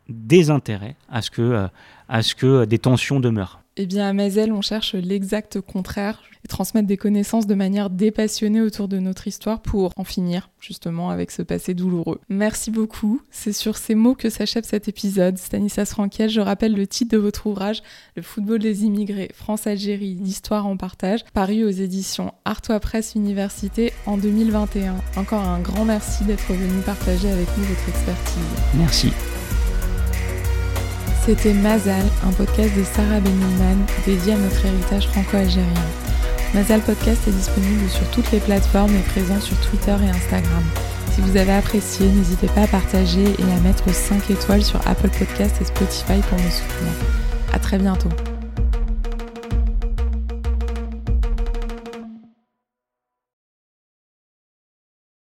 des 0.09 0.51
intérêts 0.51 0.97
à 1.09 1.23
ce 1.23 1.31
que, 1.31 1.43
euh, 1.43 1.69
à 2.09 2.23
ce 2.23 2.35
que 2.35 2.65
des 2.65 2.79
tensions 2.79 3.21
demeurent. 3.21 3.60
Eh 3.83 3.87
bien, 3.87 4.07
à 4.07 4.13
Mazel, 4.13 4.53
on 4.53 4.61
cherche 4.61 4.95
l'exact 4.95 5.63
contraire 5.63 6.23
et 6.45 6.49
transmettre 6.49 6.87
des 6.87 6.99
connaissances 6.99 7.47
de 7.47 7.55
manière 7.55 7.89
dépassionnée 7.89 8.61
autour 8.61 8.89
de 8.89 8.99
notre 8.99 9.27
histoire 9.27 9.63
pour 9.63 9.95
en 9.97 10.05
finir 10.05 10.51
justement 10.61 11.09
avec 11.09 11.31
ce 11.31 11.41
passé 11.41 11.73
douloureux. 11.73 12.21
Merci 12.29 12.71
beaucoup. 12.71 13.23
C'est 13.31 13.55
sur 13.55 13.79
ces 13.79 13.95
mots 13.95 14.15
que 14.15 14.29
s'achève 14.29 14.65
cet 14.65 14.89
épisode. 14.89 15.39
Stanislas 15.39 15.89
Franquet, 15.89 16.29
je 16.29 16.43
rappelle 16.43 16.75
le 16.75 16.87
titre 16.87 17.17
de 17.17 17.23
votre 17.23 17.47
ouvrage, 17.47 17.83
Le 18.17 18.21
football 18.21 18.59
des 18.59 18.85
immigrés, 18.85 19.31
France-Algérie, 19.35 20.15
l'histoire 20.21 20.67
en 20.67 20.77
partage, 20.77 21.25
paru 21.33 21.65
aux 21.65 21.71
éditions 21.71 22.35
Artois 22.45 22.81
Presse 22.81 23.15
Université 23.15 23.95
en 24.05 24.19
2021. 24.19 24.97
Encore 25.17 25.41
un 25.41 25.61
grand 25.61 25.87
merci 25.87 26.25
d'être 26.25 26.53
venu 26.53 26.83
partager 26.83 27.31
avec 27.31 27.49
nous 27.57 27.65
votre 27.65 27.89
expertise. 27.89 28.43
Merci. 28.75 29.11
C'était 31.31 31.55
Mazal, 31.55 32.03
un 32.27 32.33
podcast 32.33 32.77
de 32.77 32.83
Sarah 32.83 33.21
Benilman 33.21 33.87
dédié 34.05 34.33
à 34.33 34.37
notre 34.37 34.67
héritage 34.67 35.07
franco-algérien. 35.11 35.85
Mazal 36.55 36.81
Podcast 36.81 37.21
est 37.29 37.31
disponible 37.31 37.89
sur 37.89 38.05
toutes 38.11 38.33
les 38.33 38.41
plateformes 38.41 38.93
et 38.97 39.03
présent 39.03 39.41
sur 39.41 39.57
Twitter 39.61 39.95
et 40.05 40.11
Instagram. 40.11 40.65
Si 41.13 41.21
vous 41.21 41.37
avez 41.37 41.53
apprécié, 41.53 42.09
n'hésitez 42.09 42.49
pas 42.49 42.63
à 42.63 42.67
partager 42.67 43.23
et 43.23 43.53
à 43.57 43.61
mettre 43.61 43.95
5 43.95 44.29
étoiles 44.29 44.65
sur 44.65 44.81
Apple 44.89 45.11
Podcast 45.17 45.55
et 45.61 45.67
Spotify 45.67 46.21
pour 46.29 46.39
me 46.39 46.51
soutenir. 46.51 46.95
À 47.53 47.61
très 47.61 47.79
bientôt. 47.79 48.09